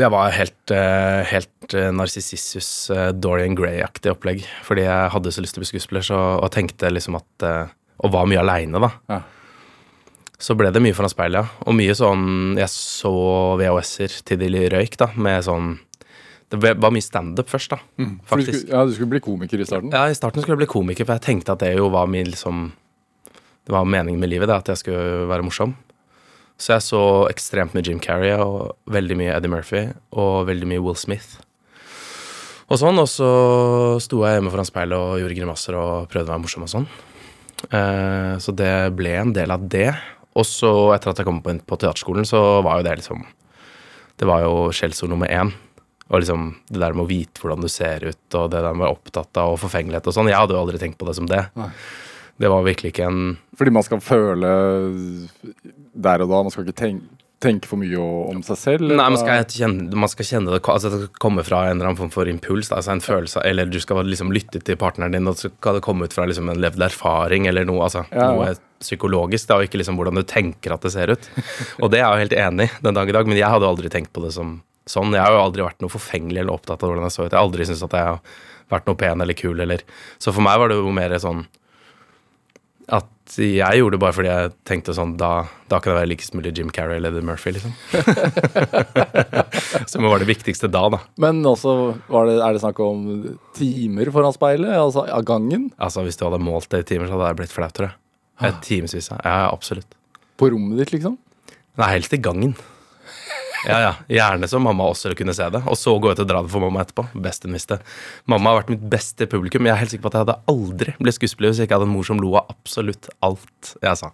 [0.00, 4.44] Det var helt, eh, helt eh, Narsissus eh, Dorian Gray-aktig opplegg.
[4.64, 7.46] Fordi jeg hadde så lyst til å bli skuespiller, så, og tenkte liksom at
[8.00, 8.90] Og var mye aleine, da.
[9.10, 9.20] Ja.
[10.40, 11.64] Så ble det mye foran speilet, ja.
[11.68, 13.12] Og mye sånn Jeg så
[13.60, 15.74] VHS-er til de røyk, da, med sånn
[16.48, 17.82] Det var mye standup først, da.
[18.30, 19.92] For du skulle, ja, du skulle bli komiker i starten?
[19.92, 22.30] Ja, I starten skulle jeg bli komiker, for jeg tenkte at det jo var min
[22.30, 22.70] liksom
[23.66, 25.76] Det var meningen med livet, det, at jeg skulle være morsom.
[26.60, 30.82] Så jeg så ekstremt mye Jim Carrey og veldig mye Eddie Murphy og veldig mye
[30.84, 31.38] Will Smith.
[32.70, 33.28] Og sånn, og så
[34.02, 36.86] sto jeg hjemme foran speilet og gjorde grimaser og prøvde å være morsom og sånn.
[37.68, 39.88] Eh, så det ble en del av det.
[40.38, 43.24] Og så, etter at jeg kom inn på teaterskolen, så var jo det liksom
[44.20, 45.48] Det var jo skjellsord nummer én.
[46.10, 48.84] Og liksom det der med å vite hvordan du ser ut, og det der med
[48.84, 50.28] å være opptatt av og forfengelighet og sånn.
[50.28, 51.40] Jeg hadde jo aldri tenkt på det som det.
[51.56, 51.70] Nei.
[52.40, 53.24] Det var virkelig ikke en
[53.58, 54.50] Fordi man skal føle
[55.92, 58.92] der og da, man skal ikke tenke, tenke for mye om seg selv?
[58.92, 61.90] Nei, man skal, kjenne, man skal kjenne det altså Det skal komme fra en eller
[61.90, 62.70] annen form for impuls.
[62.72, 65.84] Altså en følelse, Eller du skal liksom lytte til partneren din, og så skal det
[65.84, 69.48] komme ut fra liksom en levd erfaring eller noe, altså, Ja, noe psykologisk.
[69.48, 71.30] da, Og ikke liksom hvordan du tenker at det ser ut.
[71.82, 73.68] Og det er jeg jo helt enig i den dag i dag, men jeg hadde
[73.68, 75.12] aldri tenkt på det som sånn.
[75.12, 77.30] Jeg har jo aldri vært noe forfengelig eller opptatt av hvordan jeg så ut.
[77.30, 78.20] Jeg har aldri syntes at jeg har
[78.70, 79.82] vært noe pen eller kul eller
[80.22, 81.44] Så for meg var det jo mer sånn
[83.38, 86.52] jeg gjorde det bare fordi jeg tenkte sånn Da, da kan jeg være likest mulig
[86.56, 87.74] Jim Carrey eller Eddie Murphy, liksom.
[89.92, 91.00] Som var det viktigste da, da.
[91.22, 91.76] Men også,
[92.10, 93.04] var det, er det snakk om
[93.56, 94.72] timer foran speilet?
[94.74, 95.70] Altså av gangen?
[95.78, 97.96] Altså, Hvis du hadde målt det i timer, så hadde jeg blitt flau, tror jeg.
[98.48, 99.18] Et Timevis, ja.
[99.20, 99.40] ja.
[99.52, 99.98] Absolutt.
[100.40, 101.18] På rommet ditt, liksom?
[101.80, 102.56] Nei, helst i gangen.
[103.68, 103.92] Ja, ja.
[104.08, 105.60] Gjerne så mamma også kunne se det.
[105.68, 107.04] Og så gå ut og dra det for mamma etterpå.
[107.20, 107.80] Best hun visste.
[108.30, 109.66] Mamma har vært mitt beste publikum.
[109.68, 111.88] Jeg er helt sikker på at jeg hadde aldri blitt skuespiller hvis jeg ikke hadde
[111.90, 114.12] en mor som lo av absolutt alt jeg sa.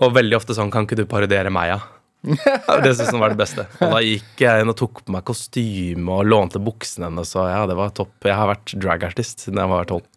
[0.00, 1.80] Og veldig ofte sånn Kan ikke du parodiere meg, ja?
[2.22, 3.64] Det syntes hun var det beste.
[3.80, 7.30] Og da gikk jeg inn og tok på meg kostyme og lånte buksene hennes.
[7.36, 8.12] Og ja, det var topp.
[8.28, 10.08] Jeg har vært dragartist siden jeg var tolv.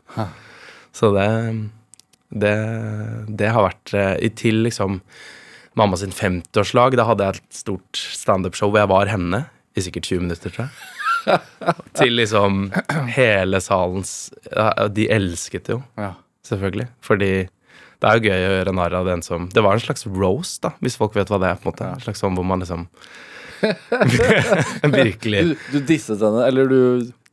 [0.93, 1.27] Så det,
[2.29, 2.55] det
[3.39, 4.99] Det har vært eh, i til liksom
[5.79, 6.97] mamma sin 50-årslag.
[6.99, 10.67] Da hadde jeg et stort standup-show hvor jeg var henne i sikkert 20 minutter, tror
[10.67, 10.73] jeg.
[11.97, 12.65] Til liksom
[13.15, 14.27] hele salens
[14.91, 16.11] De elsket det jo, Ja.
[16.45, 16.89] selvfølgelig.
[17.01, 20.03] Fordi det er jo gøy å gjøre narr av den som Det var en slags
[20.11, 21.55] roast, da, hvis folk vet hva det er.
[21.61, 22.87] på en måte En slags sånn hvor man liksom
[24.93, 26.79] Virkelig Du, du disset henne, eller du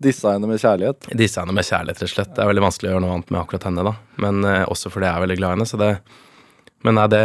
[0.01, 1.11] dissa henne med kjærlighet.
[1.19, 2.31] Dissa henne med kjærlighet, rett og slett.
[2.37, 3.91] Det er veldig vanskelig å gjøre noe annet med akkurat henne, da.
[4.25, 5.67] Men uh, også fordi jeg er veldig glad i henne.
[5.69, 5.91] Så det
[6.87, 7.21] Men nei, det,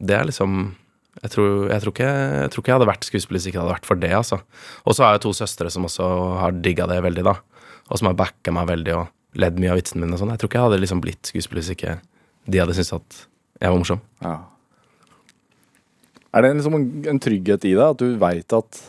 [0.00, 0.74] det er liksom
[1.22, 3.62] jeg tror, jeg, tror ikke, jeg tror ikke jeg hadde vært skuespiller hvis ikke det
[3.62, 4.40] hadde vært for det, altså.
[4.82, 6.08] Og så har jeg to søstre som også
[6.40, 7.36] har digga det veldig, da.
[7.86, 10.32] Og som har backa meg veldig og ledd mye av vitsene mine og sånn.
[10.34, 11.94] Jeg tror ikke jeg hadde liksom blitt skuespiller hvis ikke
[12.50, 13.20] de hadde syntes at
[13.62, 14.02] jeg var morsom.
[14.24, 14.34] Ja.
[16.34, 18.80] Er det liksom en, en trygghet i deg, at du veit at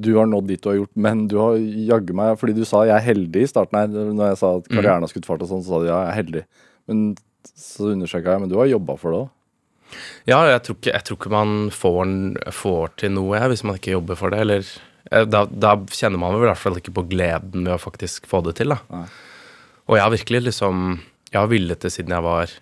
[0.00, 2.84] du har nådd dit du har gjort, men du har jaggu meg Fordi du sa
[2.86, 5.50] 'jeg er heldig' i starten her, når jeg sa at karrieren har skutt fart og
[5.50, 6.44] sånn, så sa du 'ja, jeg er heldig'.
[6.88, 9.28] Men så understreka jeg, men du har jobba for det òg.
[10.28, 12.14] Ja, jeg tror ikke, jeg tror ikke man får,
[12.54, 14.40] får til noe hvis man ikke jobber for det.
[14.44, 14.64] Eller
[15.10, 18.28] eh, da, da kjenner man vel i hvert fall ikke på gleden ved å faktisk
[18.30, 18.74] få det til.
[18.76, 19.04] da.
[19.90, 21.00] Og jeg har virkelig liksom
[21.32, 22.52] Jeg har villet det siden jeg var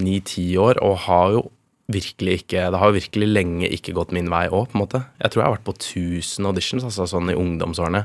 [0.00, 1.42] ni-ti år, og har jo
[1.90, 5.00] virkelig ikke Det har jo virkelig lenge ikke gått min vei òg, på en måte.
[5.18, 8.04] Jeg tror jeg har vært på 1000 auditions, altså sånn i ungdomsårene,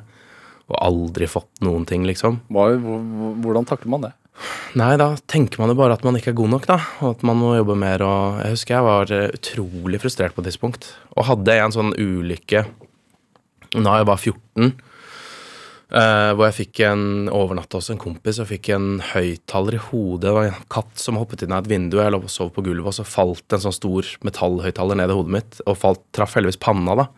[0.66, 2.39] og aldri fått noen ting, liksom.
[2.49, 4.13] Hvordan takler man det?
[4.75, 6.79] Nei, da tenker man jo bare at man ikke er god nok, da.
[7.01, 8.03] Og at man må jobbe mer.
[8.03, 10.89] Og jeg husker jeg var eh, utrolig frustrert på et tidspunkt.
[11.15, 12.65] Og hadde en sånn ulykke
[13.75, 14.67] da jeg var 14,
[15.99, 17.01] eh, hvor jeg fikk en
[17.33, 20.27] overnatta hos en kompis og fikk en høyttaler i hodet.
[20.27, 21.97] Det var en katt som hoppet inn av et vindu.
[21.99, 25.17] Jeg lå og sov på gulvet, og så falt en sånn stor metallhøyttaler ned i
[25.17, 25.59] hodet mitt.
[25.65, 27.09] Og falt, traff heldigvis panna, da.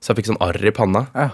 [0.00, 1.06] Så jeg fikk sånn arr i panna.
[1.16, 1.30] Ja.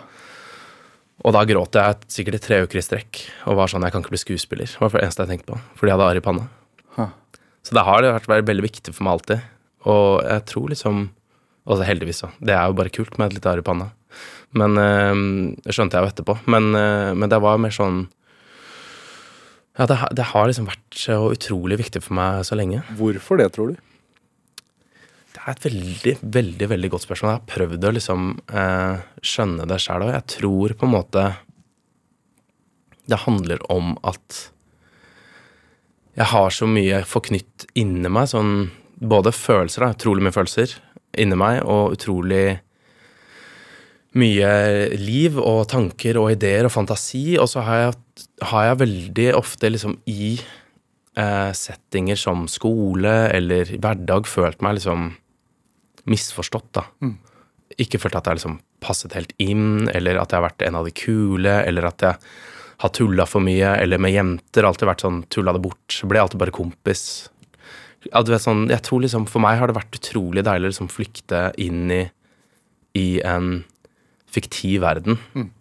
[1.26, 4.04] Og da gråt jeg sikkert i tre uker i strekk og var sånn Jeg kan
[4.04, 4.66] ikke bli skuespiller.
[4.70, 5.58] Det var det eneste jeg tenkte på.
[5.74, 6.44] Fordi jeg hadde arr i panna.
[6.94, 7.08] Huh.
[7.66, 9.40] Så det har vært veldig viktig for meg alltid.
[9.90, 11.08] Og jeg tror liksom
[11.68, 12.30] Altså heldigvis, så.
[12.40, 13.90] Det er jo bare kult med et lite arr i panna.
[14.56, 15.18] Men eh,
[15.66, 16.38] Det skjønte jeg jo etterpå.
[16.48, 18.06] Men, øh, men det var mer sånn
[19.78, 22.80] Ja, det, har- det har liksom vært så utrolig viktig for meg så lenge.
[22.98, 23.76] Hvorfor det, tror du?
[25.28, 27.30] Det er et veldig, veldig veldig godt spørsmål.
[27.30, 31.26] Jeg har prøvd å liksom eh, skjønne det sjøl, og jeg tror på en måte
[33.08, 34.38] det handler om at
[36.18, 40.74] jeg har så mye forknytt inni meg, sånn både følelser, da, utrolig mye følelser
[41.18, 42.58] inni meg, og utrolig
[44.18, 44.50] mye
[44.98, 49.70] liv og tanker og ideer og fantasi, og så har jeg, har jeg veldig ofte
[49.70, 50.38] liksom i
[51.18, 55.10] eh, settinger som skole eller hverdag følt meg liksom
[56.08, 56.86] misforstått, da.
[57.78, 60.86] Ikke følt at jeg liksom passet helt inn, eller at jeg har vært en av
[60.86, 62.16] de kule, eller at jeg
[62.78, 64.66] har tulla for mye, eller med jenter.
[64.66, 65.98] Alltid vært sånn tulla det bort.
[66.08, 67.02] Ble alltid bare kompis.
[68.06, 70.72] Ja, du vet sånn, jeg tror liksom, For meg har det vært utrolig deilig å
[70.72, 72.04] liksom flykte inn i,
[72.96, 73.64] i en
[74.30, 75.18] fiktiv verden.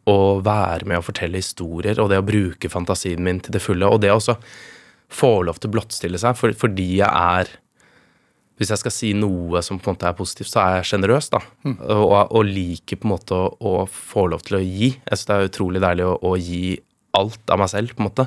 [0.07, 3.89] Og være med å fortelle historier, og det å bruke fantasien min til det fulle.
[3.89, 4.37] Og det også
[5.11, 7.55] få lov til å blottstille seg, for, fordi jeg er
[8.57, 11.27] hvis jeg skal si noe som på en måte er positivt, så er jeg sjenerøs,
[11.29, 11.43] da.
[11.93, 14.89] Og, og liker på en måte å, å få lov til å gi.
[14.95, 16.71] Jeg synes det er utrolig deilig å, å gi
[17.17, 18.25] alt av meg selv, på en måte.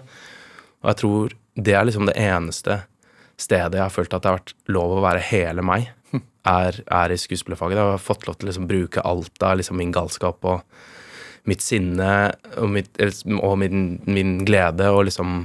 [0.85, 2.79] Og jeg tror det er liksom det eneste
[3.41, 5.91] stedet jeg har følt at det har vært lov å være hele meg,
[6.49, 7.81] er, er i skuespillerfaget.
[7.81, 10.63] Jeg har fått lov til å liksom bruke alt av liksom min galskap og
[11.49, 12.11] mitt sinne
[12.55, 15.43] og, mitt, og min, min glede og liksom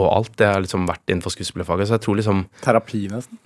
[0.00, 0.34] og alt.
[0.40, 1.88] Det har liksom vært innenfor skuespillerfaget.
[1.88, 3.40] Så jeg tror liksom Terapi, nesten.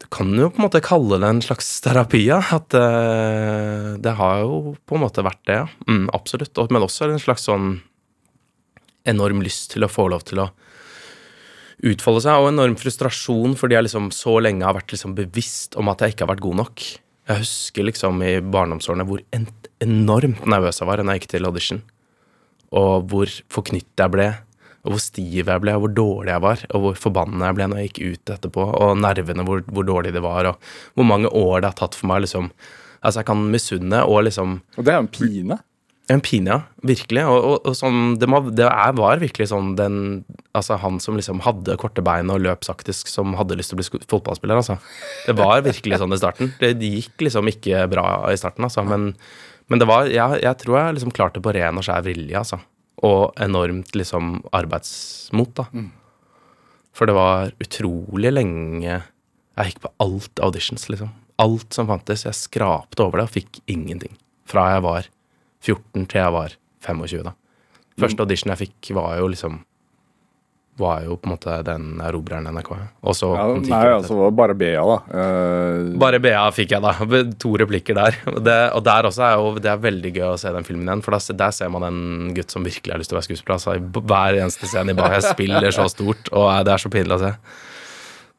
[0.00, 2.40] du kan jo på en måte kalle det en slags terapi, ja.
[2.56, 5.66] At uh, det har jo på en måte vært det, ja.
[5.88, 6.56] Mm, absolutt.
[6.58, 7.78] Og, men også en slags sånn
[9.04, 10.50] enorm lyst til å få lov til å
[11.84, 15.90] utfolde seg, og enorm frustrasjon fordi jeg liksom så lenge har vært liksom bevisst om
[15.92, 16.84] at jeg ikke har vært god nok.
[17.24, 21.82] Jeg husker liksom i barndomsårene hvor enormt nervøs jeg var da jeg gikk til audition.
[22.74, 24.28] Og hvor forknytt jeg ble,
[24.84, 27.68] og hvor stiv jeg ble, og hvor dårlig jeg var, og hvor forbanna jeg ble
[27.72, 31.30] når jeg gikk ut etterpå, og nervene, hvor, hvor dårlig det var, og hvor mange
[31.32, 32.50] år det har tatt for meg, liksom.
[33.04, 35.58] Altså, jeg kan misunne og liksom Og det er jo en pine.
[36.12, 36.84] En pine, ja.
[36.84, 37.22] Virkelig.
[37.28, 39.96] Og, og, og sånn, det, må, det er, var virkelig sånn den
[40.56, 43.80] Altså, han som liksom hadde korte bein og løp saktisk, som hadde lyst til å
[43.80, 44.76] bli fotballspiller, altså.
[45.24, 46.52] Det var virkelig sånn i starten.
[46.60, 48.84] Det, det gikk liksom ikke bra i starten, altså.
[48.86, 49.10] Men,
[49.72, 52.60] men det var jeg, jeg tror jeg liksom klarte på ren og skjær vilje, altså.
[53.02, 55.64] Og enormt liksom arbeidsmot, da.
[56.94, 59.02] For det var utrolig lenge
[59.56, 61.10] Jeg gikk på alt auditions, liksom.
[61.38, 62.24] alt som fantes.
[62.24, 64.16] Jeg skrapte over det og fikk ingenting.
[64.46, 65.08] Fra jeg var
[65.62, 67.32] 14 til jeg var 25, da.
[67.98, 69.64] Første audition jeg fikk, var jo liksom
[70.76, 72.70] Var jo på en måte den erobreren NRK.
[73.06, 74.96] Og så Ja, nei, altså, var bare BA, da.
[75.06, 75.92] Uh...
[76.02, 76.94] bare BA fikk jeg, da.
[77.44, 78.18] To replikker der.
[78.42, 81.04] Det, og der også er jo Det er veldig gøy å se den filmen igjen,
[81.06, 83.60] for der, der ser man en gutt som virkelig har lyst til å være skuespiller.
[83.60, 85.06] Altså, hver eneste scene i.
[85.14, 87.32] Jeg spiller så stort, og det er så pinlig å se.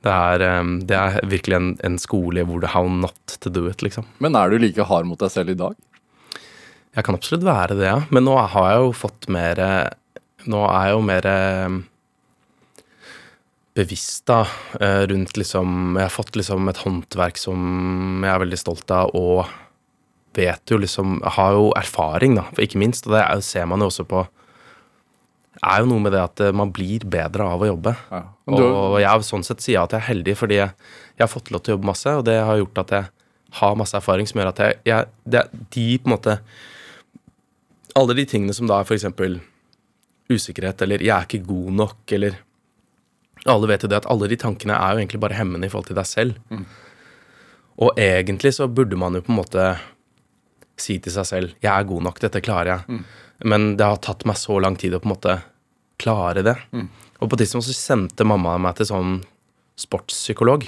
[0.04, 3.64] Det er, eh, det er virkelig en, en skole hvor det how not to do
[3.72, 4.12] it, liksom.
[4.20, 5.80] Men er du like hard mot deg selv i dag?
[6.96, 7.98] Jeg kan absolutt være det, ja.
[8.12, 9.60] Men nå har jeg jo fått mer
[10.46, 11.84] Nå er jeg jo mer eh,
[13.76, 14.45] bevisst da,
[14.80, 19.11] eh, rundt liksom Jeg har fått liksom et håndverk som jeg er veldig stolt av,
[19.15, 19.45] og
[20.36, 23.07] vet jo liksom Har jo erfaring, da, ikke minst.
[23.07, 24.26] Og det er, ser man jo også på
[25.63, 27.95] er jo noe med det at eh, man blir bedre av å jobbe.
[28.11, 28.21] Ja.
[28.45, 30.73] Du, Og jeg sånn sett sier at jeg er heldig, fordi jeg,
[31.15, 33.11] jeg har fått lov til å jobbe masse, og det har gjort at jeg
[33.59, 36.34] har masse erfaring som gjør at jeg, jeg det, De på en måte
[37.95, 39.07] Alle de tingene som da er f.eks.
[40.28, 42.36] usikkerhet, eller 'jeg er ikke god nok', eller
[43.46, 45.88] Alle vet jo det at alle de tankene er jo egentlig bare hemmende i forhold
[45.88, 46.34] til deg selv.
[47.78, 49.66] Og egentlig så burde man jo på en måte
[50.78, 53.04] si til seg selv 'jeg er god nok, dette klarer jeg'.
[53.43, 55.41] Men det har tatt meg så lang tid å på en måte
[56.00, 56.56] klare det.
[57.22, 59.24] Og på tidspunkt så sendte mamma meg til sånn
[59.78, 60.66] sportspsykolog.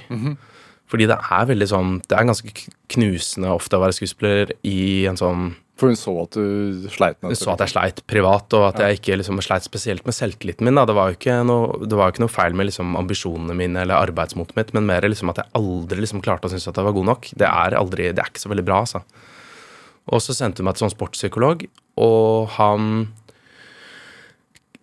[0.88, 2.50] Fordi det er veldig sånn Det er ganske
[2.90, 7.30] knusende ofte å være skuespiller i en sånn for hun så at du sleit med
[7.30, 7.36] det?
[7.36, 10.66] Hun så at jeg sleit privat, og at jeg ikke liksom sleit spesielt med selvtilliten
[10.66, 10.78] min.
[10.80, 10.88] Da.
[10.90, 14.00] Det var jo ikke noe, det var ikke noe feil med liksom ambisjonene mine eller
[14.00, 16.98] arbeidsmotet mitt, men mer liksom at jeg aldri liksom klarte å synes at jeg var
[16.98, 17.32] god nok.
[17.38, 19.04] Det er aldri, det er ikke så veldig bra, altså.
[20.08, 21.66] Og så sendte hun meg til sånn sportspsykolog,
[22.00, 22.86] og han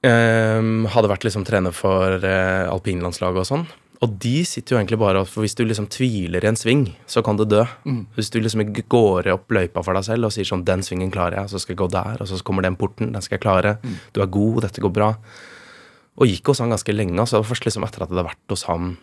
[0.05, 3.67] ehm, hadde vært liksom trener for eh, alpinlandslaget og sånn.
[4.05, 7.23] Og de sitter jo egentlig bare For hvis du liksom tviler i en sving, så
[7.25, 7.63] kan du dø.
[8.17, 8.61] Hvis du liksom
[8.93, 11.75] går opp løypa for deg selv og sier sånn 'Den svingen klarer jeg', så skal
[11.75, 13.79] jeg gå der, og så kommer den porten, den skal jeg klare.
[14.13, 15.17] Du er god, dette går bra.
[16.19, 17.19] Og gikk hos han ganske lenge.
[17.19, 17.41] Altså.
[17.41, 18.99] Det først liksom etter at jeg hadde vært hos han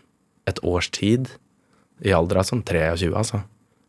[0.47, 1.29] et års tid,
[2.03, 3.43] i alder av sånn 23, altså,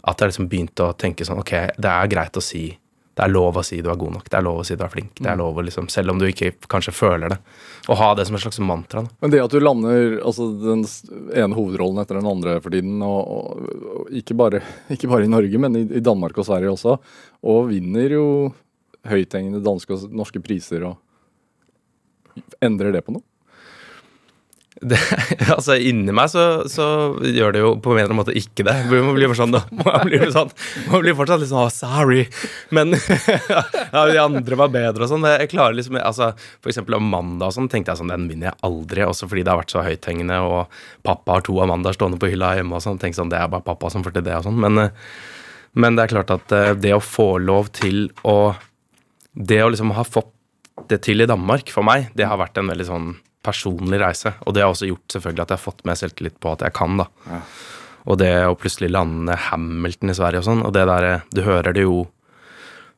[0.04, 2.78] at jeg liksom begynte å tenke sånn Ok, det er greit å si
[3.22, 4.24] Det er lov å si du er god nok.
[4.26, 5.12] Det er lov å si du er flink.
[5.20, 7.36] Det er lov å liksom, Selv om du ikke kanskje føler det.
[7.86, 9.04] Å ha det som et slags mantra.
[9.06, 9.14] Da.
[9.22, 10.82] Men det at du lander altså, den
[11.30, 14.64] ene hovedrollen etter den andre for tiden, og, og, og ikke, bare,
[14.96, 16.96] ikke bare i Norge, men i, i Danmark og Sverige også,
[17.46, 18.26] og vinner jo
[19.06, 20.98] høythengende danske og norske priser og
[22.64, 23.22] Endrer det på noe?
[24.82, 24.98] Det,
[25.54, 26.84] altså Inni meg så, så
[27.22, 28.74] gjør det jo på en eller annen måte ikke det.
[29.38, 29.54] Sånn,
[29.84, 30.50] man blir, sånn,
[30.88, 32.24] man blir fortsatt litt sånn oh, sorry.
[32.74, 32.96] Men
[33.94, 35.28] ja, de andre var bedre og sånn.
[35.30, 38.60] Jeg klarer liksom altså, For eksempel Amanda og sånn tenkte jeg sånn Den vinner jeg
[38.68, 39.06] aldri.
[39.06, 42.56] Også fordi det har vært så høythengende, og pappa har to Amandaer stående på hylla
[42.58, 43.00] hjemme og sånn.
[43.02, 44.60] Tenkte sånn, Det er bare pappa som får til det og sånn.
[44.66, 45.10] Men, eh,
[45.78, 48.54] men det er klart at eh, det å få lov til å
[49.32, 50.34] Det å liksom ha fått
[50.90, 53.06] det til i Danmark for meg, det har vært en veldig sånn
[53.43, 54.34] personlig reise.
[54.47, 56.74] Og det har også gjort selvfølgelig at jeg har fått mer selvtillit på at jeg
[56.76, 57.07] kan, da.
[58.03, 61.74] Og det å plutselig lande Hamilton i Sverige og sånn, og det der Du hører
[61.74, 62.07] det jo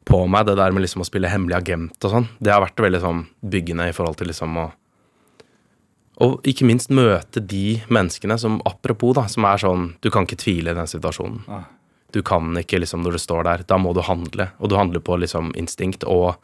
[0.05, 2.27] på meg, det der med liksom å spille hemmelig agent og sånn.
[2.39, 4.71] Det har vært veldig sånn byggende i forhold til liksom å
[6.25, 10.39] Og ikke minst møte de menneskene som apropos, da, som er sånn Du kan ikke
[10.39, 11.43] tvile i den situasjonen.
[12.13, 13.65] Du kan ikke liksom når du står der.
[13.67, 14.53] Da må du handle.
[14.61, 16.37] Og du handler på liksom instinkt og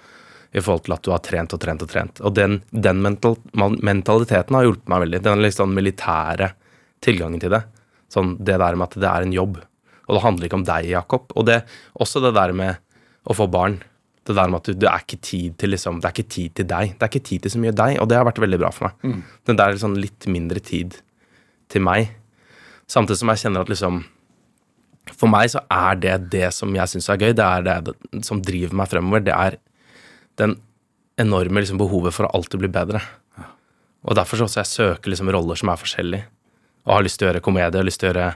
[0.51, 2.23] i forhold til at du har trent og trent og trent.
[2.27, 5.21] Og den, den mental, mentaliteten har hjulpet meg veldig.
[5.27, 6.51] Den sånn militære
[7.05, 7.63] tilgangen til det.
[8.11, 9.61] Sånn det der med at det er en jobb.
[10.09, 11.31] Og det handler ikke om deg, Jakob.
[11.39, 11.61] Og det,
[12.03, 12.83] også det der med
[13.31, 13.79] å få barn.
[14.27, 16.57] Det der med at du, det er ikke tid til liksom, det er ikke tid
[16.59, 16.97] til deg.
[16.97, 18.89] Det er ikke tid til så mye deg, og det har vært veldig bra for
[18.89, 19.23] meg.
[19.47, 20.99] Den der liksom, litt mindre tid
[21.71, 22.11] til meg.
[22.91, 24.03] Samtidig som jeg kjenner at liksom
[25.15, 27.33] For meg så er det det som jeg syns er gøy.
[27.35, 27.95] Det er det,
[28.27, 29.23] som driver meg fremover.
[29.27, 29.57] Det er
[30.41, 30.57] den
[31.21, 33.03] enorme liksom, behovet for å alltid bli bedre.
[34.09, 36.29] Og derfor så også jeg søker liksom roller som er forskjellige.
[36.89, 38.31] Og har lyst til å gjøre komedie, lyst til å gjøre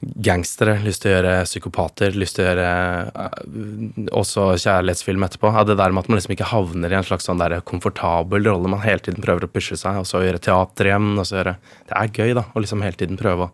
[0.00, 2.68] gangstere, lyst til å gjøre psykopater, lyst til å gjøre
[3.10, 5.50] øh, også kjærlighetsfilm etterpå.
[5.52, 8.48] Ja, det der med at man liksom ikke havner i en slags sånn der komfortabel
[8.48, 8.70] rolle.
[8.72, 11.12] Man hele tiden prøver å pushe seg, og så gjøre teater igjen.
[11.18, 11.56] og så gjøre...
[11.90, 13.52] Det er gøy, da, å liksom hele tiden prøve å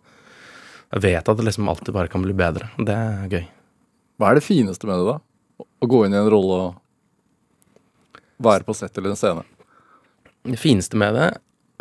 [0.95, 2.69] Jeg vet at det liksom alltid bare kan bli bedre.
[2.77, 3.47] og Det er gøy.
[4.17, 5.65] Hva er det fineste med det, da?
[5.83, 6.77] Å gå inn i en rolle og
[8.43, 9.43] være på sett eller en scene?
[10.47, 11.27] Det fineste med det,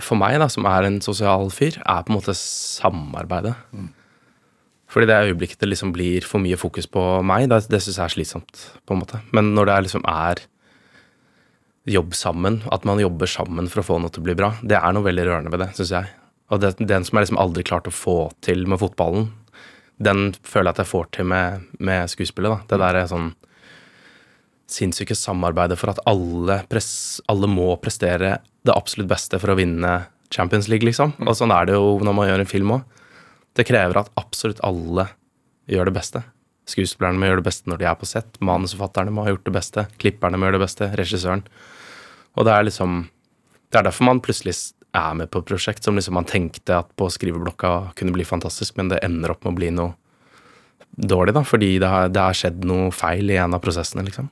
[0.03, 3.55] for meg da, som er en sosial fyr, er på en måte samarbeidet.
[4.93, 8.05] Fordi det øyeblikket det liksom blir for mye fokus på meg, det, det syns jeg
[8.05, 8.67] er slitsomt.
[8.87, 9.23] på en måte.
[9.37, 10.45] Men når det er liksom er
[11.87, 14.79] jobb sammen, at man jobber sammen for å få noe til å bli bra, det
[14.79, 16.13] er noe veldig rørende ved det, syns jeg.
[16.51, 19.33] Og det, den som jeg liksom aldri klarte å få til med fotballen,
[19.97, 22.51] Den føler jeg at jeg får til med, med skuespillet.
[22.53, 22.59] da.
[22.69, 23.31] Det der er sånn
[24.71, 29.93] sinnssyke samarbeidet for at alle, press, alle må prestere det absolutt beste for å vinne
[30.35, 31.15] Champions League, liksom.
[31.23, 33.03] Og sånn er det jo når man gjør en film òg.
[33.57, 35.07] Det krever at absolutt alle
[35.71, 36.23] gjør det beste.
[36.67, 38.41] Skuespillerne må gjøre det beste når de er på sett.
[38.43, 39.87] Manusforfatterne må ha gjort det beste.
[40.03, 40.89] Klipperne må gjøre det beste.
[40.99, 41.45] Regissøren.
[42.37, 43.05] Og det er liksom
[43.67, 44.55] Det er derfor man plutselig
[44.95, 48.77] er med på et prosjekt som liksom man tenkte at på skriveblokka kunne bli fantastisk,
[48.79, 49.97] men det ender opp med å bli noe
[50.97, 54.31] dårlig, da, fordi det har, det har skjedd noe feil i en av prosessene, liksom.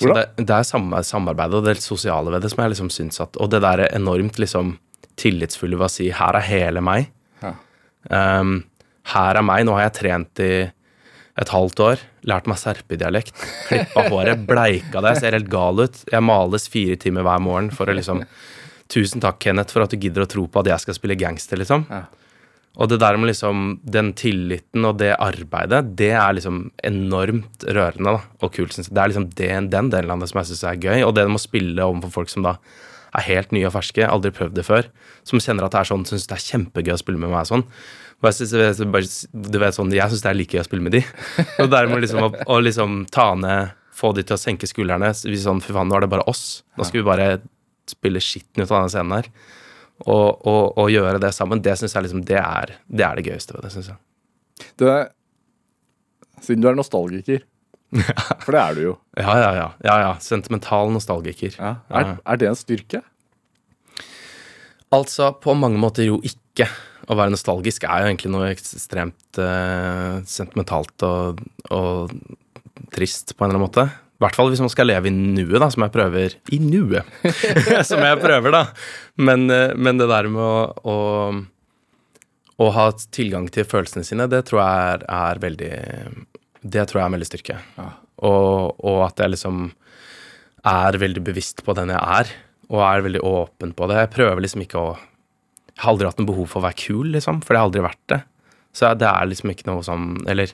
[0.00, 3.20] Så det, det er samme, samarbeidet og det sosiale ved det som jeg liksom syns
[3.20, 4.78] at Og det der enormt liksom
[5.20, 7.10] tillitsfulle ved å si 'her er hele meg'.
[7.42, 7.52] Ja.
[8.08, 8.62] Um,
[9.12, 9.66] her er meg.
[9.66, 10.54] Nå har jeg trent i
[11.40, 12.06] et halvt år.
[12.24, 13.36] Lært meg serpedialekt.
[13.68, 15.18] Klippa håret, bleika det.
[15.20, 16.00] Ser helt gal ut.
[16.10, 18.24] Jeg males fire timer hver morgen for å liksom
[18.90, 21.60] Tusen takk, Kenneth, for at du gidder å tro på at jeg skal spille gangster,
[21.60, 21.84] liksom.
[21.86, 22.08] Ja.
[22.78, 28.12] Og det der med liksom den tilliten og det arbeidet, det er liksom enormt rørende
[28.14, 28.72] da, og kult.
[28.76, 28.94] Synes jeg.
[28.94, 31.02] Det er liksom det, den delen av det som jeg syns er gøy.
[31.04, 32.54] Og det med å spille overfor folk som da
[33.18, 34.86] er helt nye og ferske, aldri prøvd det før,
[35.26, 37.64] som kjenner at det er sånn, syns det er kjempegøy å spille med meg sånn.
[38.22, 41.02] Jeg bare- du vet sånn, jeg syns det er like gøy å spille med de.
[41.58, 45.10] Og dermed liksom å, å liksom ta ned, få de til å senke skuldrene.
[45.12, 46.62] Sånn, fy faen, nå er det bare oss.
[46.78, 47.40] Nå skal vi bare
[47.90, 49.28] spille skitten ut av denne scenen her.
[50.06, 51.60] Og, og, og gjøre det sammen.
[51.64, 53.98] Det syns jeg liksom, det er det, er det gøyeste ved det, syns jeg.
[54.80, 55.10] Du er,
[56.40, 57.42] siden du er nostalgiker,
[58.44, 58.96] for det er du jo.
[59.18, 59.68] Ja, ja, ja.
[59.84, 60.12] ja, ja.
[60.22, 61.56] Sentimental nostalgiker.
[61.58, 61.74] Ja.
[61.90, 63.02] Er, er det en styrke?
[64.94, 66.68] Altså, på mange måter jo ikke.
[67.10, 71.40] Å være nostalgisk er jo egentlig noe ekstremt eh, sentimentalt og,
[71.74, 72.12] og
[72.94, 73.86] trist, på en eller annen måte.
[74.20, 77.08] I hvert fall hvis man skal leve i nuet, da, som jeg prøver I nuet!
[77.88, 78.66] som jeg prøver, da.
[79.16, 80.96] Men, eh, men det der med å, å,
[82.60, 82.84] å ha
[83.16, 85.72] tilgang til følelsene sine, det tror jeg er, er veldig
[86.60, 87.56] Det tror jeg er en veldig styrke.
[88.20, 89.70] Og, og at jeg liksom
[90.68, 92.34] er veldig bevisst på den jeg er,
[92.68, 94.02] og er veldig åpen på det.
[94.02, 97.08] Jeg prøver liksom ikke å Jeg har aldri hatt noe behov for å være kul,
[97.16, 98.20] liksom, for det har aldri vært det.
[98.76, 100.52] Så det er liksom ikke noe sånn Eller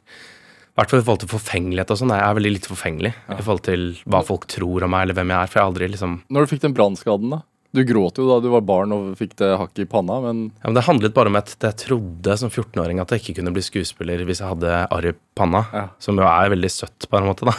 [0.77, 2.11] i hvert fall i forhold til forfengelighet og sånn.
[2.13, 5.31] Jeg er veldig litt forfengelig i forhold til hva folk tror om meg, eller hvem
[5.33, 5.49] jeg er.
[5.49, 7.39] For jeg har aldri liksom Når du fikk den brannskaden, da?
[7.77, 10.69] Du gråt jo da du var barn og fikk det hakket i panna, men Ja,
[10.69, 13.65] men Det handlet bare om at jeg trodde som 14-åring at jeg ikke kunne bli
[13.65, 15.65] skuespiller hvis jeg hadde arr i panna.
[15.75, 15.83] Ja.
[16.01, 17.57] Som jo er veldig søtt på en måte, da.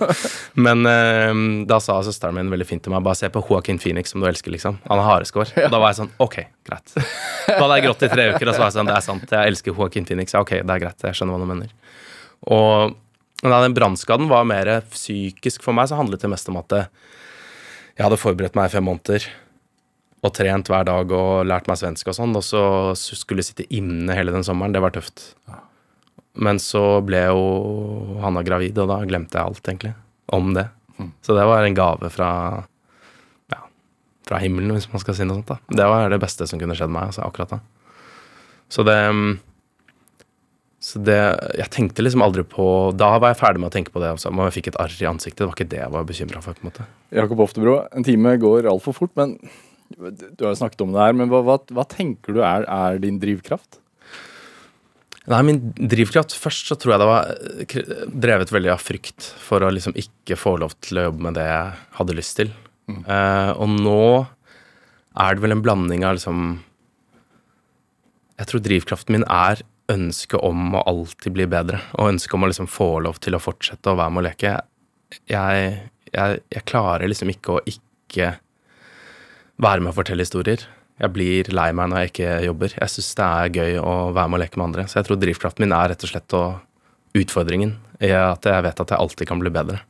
[0.66, 4.14] men eh, da sa søsteren min veldig fint til meg bare se på Joaquin Phoenix
[4.14, 4.80] som du elsker, liksom.
[4.88, 5.52] Han har hareskår.
[5.66, 6.38] Og da var jeg sånn ok,
[6.70, 6.96] greit.
[7.50, 9.36] Da hadde jeg grått i tre uker, og så var jeg sånn det er sant,
[9.36, 10.36] jeg elsker Joaquin Phoenix.
[10.36, 11.76] Ja, ok, det er greit, jeg skjønner hva du mener.
[12.48, 12.96] Og
[13.42, 16.90] da den brannskaden var mer psykisk for meg, så handlet det mest om at eh,
[17.96, 19.26] jeg hadde forberedt meg i fem måneder
[20.20, 22.62] og trent hver dag og lært meg svensk og sånn, og så
[22.96, 24.74] skulle jeg sitte inne hele den sommeren.
[24.74, 25.30] Det var tøft.
[26.40, 29.94] Men så ble jo Hanna gravid, og da glemte jeg alt, egentlig,
[30.36, 30.66] om det.
[31.24, 32.30] Så det var en gave fra
[33.50, 33.60] ja,
[34.28, 35.48] fra himmelen, hvis man skal si noe sånt.
[35.48, 35.76] da.
[35.80, 37.62] Det var det beste som kunne skjedd meg altså, akkurat da.
[38.70, 38.98] Så det
[40.80, 41.16] så det,
[41.60, 42.64] Jeg tenkte liksom aldri på
[42.96, 44.14] Da var jeg ferdig med å tenke på det.
[44.14, 45.42] Altså, jeg fikk et arr i ansiktet.
[45.42, 46.56] Det var ikke det jeg var bekymra for.
[46.56, 46.86] på en måte.
[47.12, 49.36] Jakob Oftebro, en time går altfor fort, men
[49.90, 53.00] du har jo snakket om det her, men hva, hva, hva tenker du er, er
[53.02, 53.80] din drivkraft?
[55.30, 59.62] Nei, min drivkraft Først så tror jeg det var eh, drevet veldig av frykt for
[59.62, 62.54] å liksom ikke få lov til å jobbe med det jeg hadde lyst til.
[62.90, 64.00] Eh, og nå
[65.20, 66.40] er det vel en blanding av liksom
[68.40, 69.60] Jeg tror drivkraften min er
[69.90, 73.42] ønsket om å alltid bli bedre, og ønsket om å liksom få lov til å
[73.42, 74.52] fortsette å være med å leke.
[75.30, 75.72] Jeg,
[76.12, 78.34] jeg, jeg klarer liksom ikke å ikke
[79.60, 80.64] være med å fortelle historier.
[81.00, 82.74] Jeg blir lei meg når jeg ikke jobber.
[82.76, 84.86] Jeg syns det er gøy å være med å leke med andre.
[84.88, 86.44] Så jeg tror drivkraften min er rett og slett å
[87.16, 87.74] utfordringen
[88.04, 89.80] i at jeg vet at jeg alltid kan bli bedre.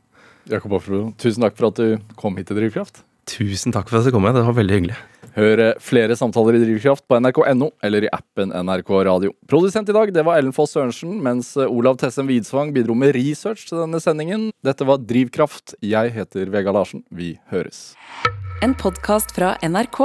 [0.49, 3.03] Jakob Oftebro, tusen takk for at du kom hit til Drivkraft.
[3.29, 4.25] Tusen takk for at du kom.
[4.25, 4.97] Det var veldig hyggelig.
[5.31, 9.31] Hør flere samtaler i Drivkraft på nrk.no eller i appen NRK Radio.
[9.47, 13.13] Produsent i dag det var Ellen Foss Sørensen, mens eh, Olav Tessem Widsvang bidro med
[13.15, 14.49] research til denne sendingen.
[14.65, 15.77] Dette var Drivkraft.
[15.79, 17.05] Jeg heter Vegard Larsen.
[17.15, 17.93] Vi høres.
[18.61, 20.01] En podkast fra NRK.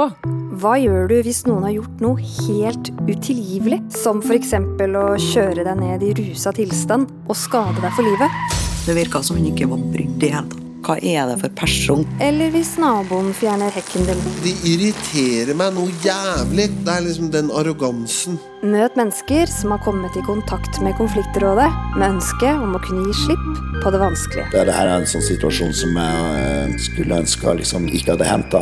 [0.57, 3.81] Hva gjør du hvis noen har gjort noe helt utilgivelig?
[3.93, 4.55] Som f.eks.
[4.55, 8.39] å kjøre deg ned i rusa tilstand og skade deg for livet?
[8.87, 10.66] Det virka som hun ikke var brydd i hele tatt.
[10.85, 12.03] Hva er det for person?
[12.23, 14.21] Eller hvis naboen fjerner hekken din?
[14.43, 16.69] De irriterer meg noe jævlig.
[16.85, 18.37] Det er liksom den arrogansen.
[18.61, 21.67] Møt mennesker som har kommet i kontakt med Konfliktrådet
[21.97, 23.47] med ønske om å kunne gi slipp
[23.83, 24.47] på det vanskelige.
[24.53, 28.31] Det, det her er en sånn situasjon som jeg eh, skulle ønske liksom ikke hadde
[28.31, 28.57] hendt.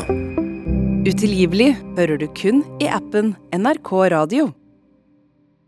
[1.06, 4.50] Utilgivelig hører du kun i appen NRK Radio.